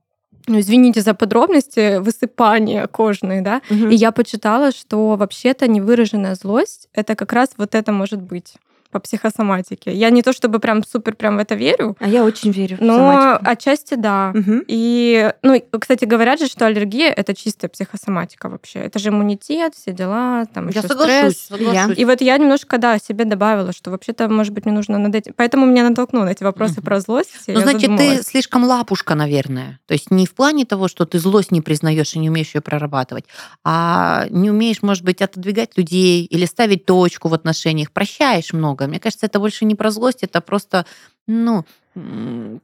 [0.46, 3.62] ну, извините за подробности, высыпания кожные, да.
[3.70, 3.90] Мгм.
[3.90, 8.56] И я почитала, что вообще-то невыраженная злость это как раз вот это может быть
[8.94, 9.92] по психосоматике.
[9.94, 12.82] Я не то чтобы прям супер прям в это верю, А я очень верю в
[12.82, 13.50] но соматику.
[13.52, 14.32] отчасти да.
[14.34, 14.64] Мгм.
[14.68, 18.80] И, ну, кстати, говорят же, что аллергия это чистая психосоматика вообще.
[18.80, 21.60] Это же иммунитет, все дела, там Я еще соглашусь, стресс.
[21.60, 21.98] соглашусь.
[21.98, 25.34] И вот я немножко, да, себе добавила, что вообще-то, может быть, мне нужно над этим...
[25.36, 26.84] Поэтому меня натолкнуло на эти вопросы Мгм.
[26.84, 27.32] про злость.
[27.48, 28.28] Ну, значит, ты задумалась.
[28.28, 29.80] слишком лапушка, наверное.
[29.88, 32.62] То есть не в плане того, что ты злость не признаешь и не умеешь ее
[32.62, 33.26] прорабатывать,
[33.64, 38.83] а не умеешь, может быть, отодвигать людей или ставить точку в отношениях, прощаешь много.
[38.88, 40.86] Мне кажется, это больше не про злость, это просто,
[41.28, 41.66] ну,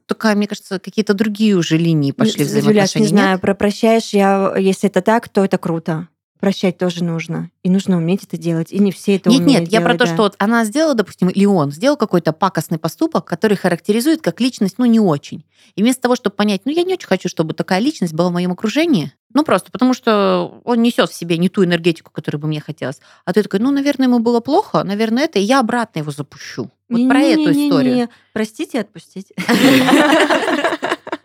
[0.06, 3.08] такая, мне кажется, какие-то другие уже линии пошли в Юляш, не взаимоотношения.
[3.08, 6.08] знаю, про прощаешь, я, если это так, то это круто.
[6.40, 7.50] Прощать тоже нужно.
[7.62, 8.72] И нужно уметь это делать.
[8.72, 10.06] И не все это Нет, умеют нет, я про то, да.
[10.06, 14.76] что вот она сделала, допустим, или он сделал какой-то пакостный поступок, который характеризует как личность,
[14.78, 15.44] ну, не очень.
[15.76, 18.32] И вместо того, чтобы понять, ну, я не очень хочу, чтобы такая личность была в
[18.32, 22.48] моем окружении, ну, просто потому что он несет в себе не ту энергетику, которую бы
[22.48, 23.00] мне хотелось.
[23.24, 26.70] А ты такой, ну, наверное, ему было плохо, наверное, это, и я обратно его запущу.
[26.88, 27.68] Вот про эту Не-не-не-не-не.
[27.68, 28.08] историю.
[28.32, 29.34] Простите, отпустите.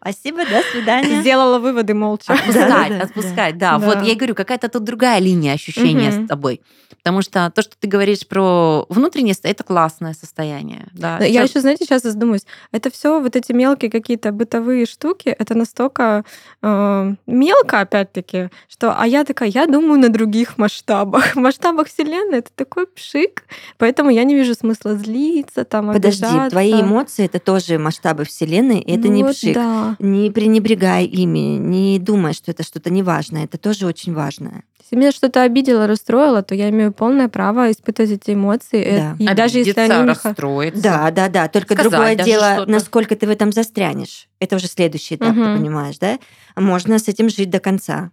[0.08, 1.22] Спасибо, до свидания.
[1.22, 2.34] Сделала выводы молча.
[2.34, 3.80] Отпускать, отпускать, да.
[3.80, 3.86] да.
[3.88, 6.62] Вот я и говорю, какая-то тут другая линия ощущения с тобой.
[7.06, 10.88] Потому что то, что ты говоришь про внутреннее, состояние, это классное состояние.
[10.92, 11.24] Да.
[11.24, 16.24] Я еще, знаете, сейчас задумаюсь, это все вот эти мелкие какие-то бытовые штуки, это настолько
[16.64, 21.26] э, мелко, опять-таки, что, а я такая, я думаю на других масштабах.
[21.36, 23.44] В масштабах Вселенной это такой пшик,
[23.78, 26.50] поэтому я не вижу смысла злиться, там, Подожди, обижаться.
[26.50, 29.54] твои эмоции это тоже масштабы Вселенной, и это Ну не вот пшик.
[29.54, 29.95] да.
[30.00, 33.46] Не пренебрегай ими, не думай, что это что-то неважное.
[33.46, 34.64] Это тоже очень важное.
[34.82, 38.82] Если меня что-то обидело, расстроило, то я имею полное право испытывать эти эмоции.
[38.84, 39.16] э, Да.
[39.20, 40.82] И даже если Обидеться, они расстроиться.
[40.82, 41.48] Да, да, да.
[41.48, 42.72] Только Сказать другое дело, что-то.
[42.72, 44.28] насколько ты в этом застрянешь.
[44.40, 45.58] Это уже следующий этап, ты Мгм.
[45.58, 46.20] понимаешь, да?
[46.56, 48.12] Можно с этим жить до конца.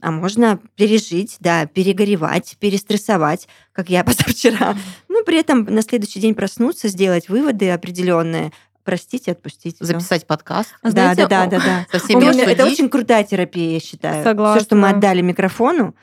[0.00, 4.02] А можно пережить, да, перегоревать, перестрессовать, как я
[4.34, 4.76] позавчера.
[5.08, 8.50] Ну, при этом на следующий день проснуться, сделать выводы определенные,
[8.84, 9.76] простить и отпустить.
[9.80, 10.70] Записать подкаст.
[10.82, 11.98] А Да, знаете, да, да, да, да.
[11.98, 12.12] Со
[12.50, 14.22] это очень крутая терапия, я считаю.
[14.22, 14.90] Все, что мы Согласна.
[14.90, 15.94] отдали микрофону.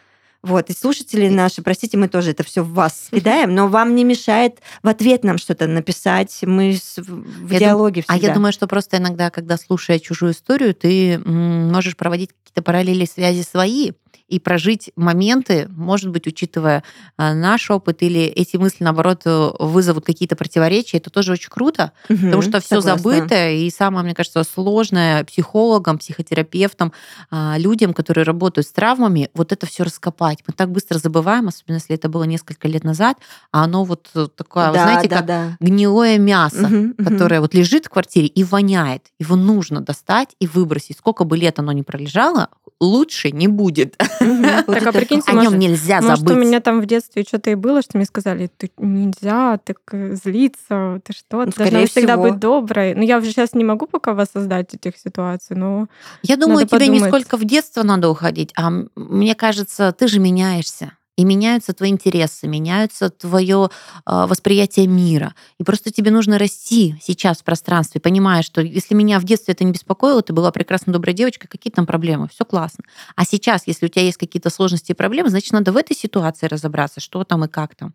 [0.43, 4.03] Вот, и слушатели наши, простите, мы тоже это все в вас кидаем, но вам не
[4.03, 6.39] мешает в ответ нам что-то написать.
[6.41, 8.27] Мы в Я диалоге А всегда.
[8.27, 13.43] я думаю, что просто иногда, когда слушая чужую историю, ты можешь проводить какие-то параллели связи
[13.43, 13.91] свои
[14.31, 16.83] и прожить моменты, может быть, учитывая
[17.17, 20.97] а, наш опыт или эти мысли, наоборот, э, вызовут какие-то противоречия.
[20.97, 22.97] Это тоже очень круто, Мгм, потому что все согласна.
[23.11, 26.93] забыто, и самое, мне кажется, сложное психологам, психотерапевтам,
[27.29, 30.39] а, людям, которые работают с травмами, вот это все раскопать.
[30.47, 33.17] Мы так быстро забываем, особенно если это было несколько лет назад,
[33.51, 35.57] а оно вот э, такое, вы Да, знаете, да, как да.
[35.59, 36.93] гнилое мясо мгм.
[37.03, 39.07] которое вот лежит в квартире и воняет.
[39.19, 40.97] Его нужно достать и выбросить.
[40.97, 43.95] Сколько бы лет оно ни пролежало, лучше не будет.
[44.67, 46.45] Так, а прикиньте, О нем нельзя Может, у забыть.
[46.45, 51.01] меня там в детстве что-то и было, что мне сказали, ты нельзя так э, злиться,
[51.03, 52.95] ты что, ты должна всегда быть доброй.
[52.95, 55.87] Ну, я уже сейчас не могу пока воссоздать этих ситуаций, но
[56.23, 60.93] Я думаю, тебе не сколько в детство надо уходить, а мне кажется, ты же меняешься.
[61.21, 63.69] И меняются твои интересы, меняются твое
[64.07, 65.35] восприятие мира.
[65.59, 69.63] И просто тебе нужно расти сейчас в пространстве, понимая, что если меня в детстве это
[69.63, 72.83] не беспокоило, ты была прекрасно доброй девочкой, какие там проблемы, все классно.
[73.15, 76.47] А сейчас, если у тебя есть какие-то сложности и проблемы, значит, надо в этой ситуации
[76.47, 77.93] разобраться, что там и как там.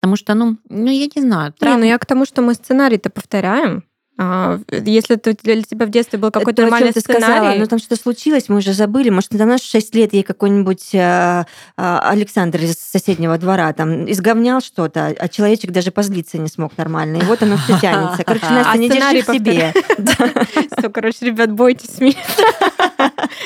[0.00, 2.54] Потому что, ну, ну я не знаю, Не, травм- ну я к тому, что мы
[2.54, 3.84] сценарий-то повторяем.
[4.24, 7.96] А, если для тебя в детстве был какой-то нормальный ты сказала, сценарий, ну там что
[7.96, 9.10] случилось, мы уже забыли.
[9.10, 11.44] Может, знаешь, в 6 лет ей какой-нибудь э, э,
[11.76, 17.16] Александр из соседнего двора там изговнял что-то, а человечек даже позлиться не смог нормально.
[17.16, 18.22] И вот оно все тянется.
[18.22, 19.74] Короче, Настя, А не сценарий держи в себе.
[20.78, 22.14] Все, короче, ребят, бойтесь меня.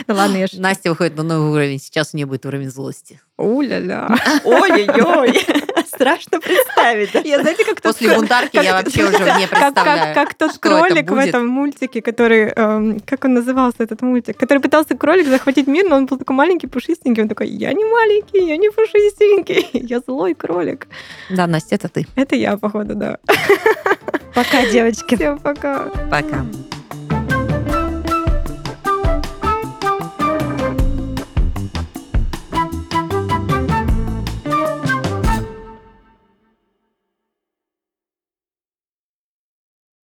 [0.07, 3.20] Ну ладно, я Настя выходит на новый уровень, сейчас у нее будет уровень злости.
[3.39, 4.09] Уля-ля.
[4.45, 5.47] Ой-ой-ой.
[5.87, 7.11] Страшно представить.
[7.26, 10.14] Я, знаете, как тот После бунтарки я вообще уже не представляю.
[10.14, 11.28] как тот кролик в будет.
[11.28, 15.97] этом мультике, который, эм, как он назывался, этот мультик, который пытался кролик захватить мир, но
[15.97, 17.22] он был такой маленький, пушистенький.
[17.22, 20.87] Он такой, я не маленький, я не пушистенький, я злой кролик.
[21.30, 22.07] Да, Настя, это ты.
[22.16, 23.18] Это я, походу, да.
[24.34, 25.14] Пока, девочки.
[25.14, 25.84] Всем пока.
[26.11, 26.45] Пока.